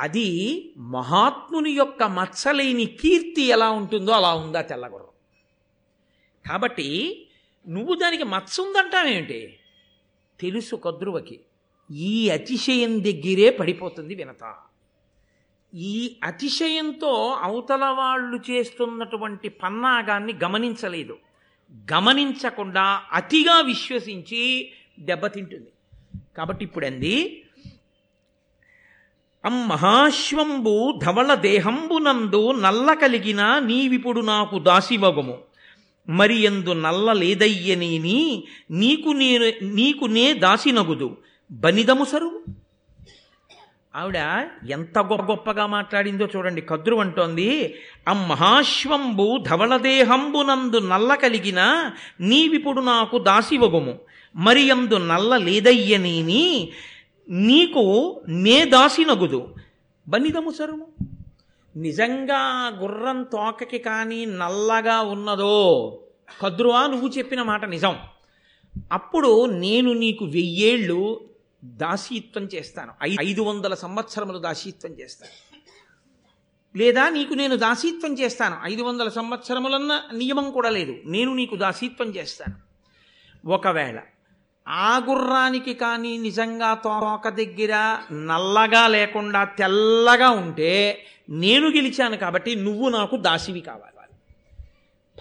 [0.00, 0.28] అది
[0.76, 5.06] మహాత్ముని యొక్క మచ్చలేని కీర్తి ఎలా ఉంటుందో అలా ఉందా తెల్లగుర్రం.
[6.50, 6.88] కాబట్టి
[7.68, 9.58] నువ్వు దానికి మచ్చ ఉందంటావేమిటి
[10.40, 11.40] తెలుసు కద్రువకి.
[11.90, 14.54] ఈ అతిశయం దగ్గరే పడిపోతుంది వినత.
[15.74, 21.16] ఈ అతిశయంతో అవతల వాళ్ళు చేస్తున్నటువంటి పన్నాగాన్ని గమనించలేదు.
[21.92, 25.72] గమనించకుండా అతిగా విశ్వసించి దెబ్బతింటుంది.
[26.36, 27.42] కాబట్టి ఇప్పుడు అంది
[29.44, 35.38] అమ్మహాశ్వంబు ధవళ దేహంబునందు నల్ల కలిగిన నీవిప్పుడు నాకు దాసివగము
[36.08, 41.16] మరి ఎందు నల్ల లేదయ్యనేని నీకు నేను నీకు నే దాసినగుదు.
[41.52, 42.59] బనిదము సరువు
[43.96, 46.60] ఆవిడ ఎంత గొప్ప గొప్పగా మాట్లాడిందో చూడండి.
[46.60, 47.74] కద్రు అంటోంది
[48.08, 53.98] అమ్మహాశ్వంబు ధవళదేహంబునందు నల్ల కలిగిన నీవిప్పుడు నాకు దాసివగుము.
[54.36, 56.72] మరి అందు నల్ల లేదయ్యనేని
[57.28, 59.54] నీకు నే దాసినగుదు.
[60.08, 60.86] బనిదము సరుము.
[61.76, 65.98] నిజంగా గుర్రం తోకకి కానీ నల్లగా ఉన్నదో
[66.42, 67.96] కద్రువా నువ్వు చెప్పిన మాట నిజం.
[68.92, 71.20] అప్పుడు నేను నీకు వెయ్యేళ్ళు
[71.64, 72.92] దాసీత్వం చేస్తాను.
[73.02, 75.56] ఐ- ఐదు వందల సంవత్సరములు దాసీత్వం చేస్తాను.
[76.78, 78.56] లేదా నీకు నేను దాసీత్వం చేస్తాను.
[78.62, 80.96] ఐదు వందల సంవత్సరములన్న నియమం కూడా లేదు.
[81.06, 82.56] నేను నీకు దాసీత్వం చేస్తాను.
[83.48, 84.00] ఒకవేళ
[84.68, 93.16] ఆ గుర్రానికి కానీ నిజంగా తోక దగ్గర నల్లగా లేకుండా తెల్లగా ఉంటే నేను గెలిచాను కాబట్టి నువ్వు నాకు
[93.16, 93.90] దాసివి కావాలి.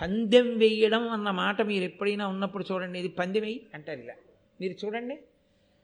[0.02, 3.00] పందెం వేయడం అన్న మాట మీరు ఎప్పుడైనా ఉన్నప్పుడు చూడండి.
[3.00, 4.14] ఇది పందెం వేయి అంటారు ఇలా.
[4.62, 5.20] మీరు చూడండి.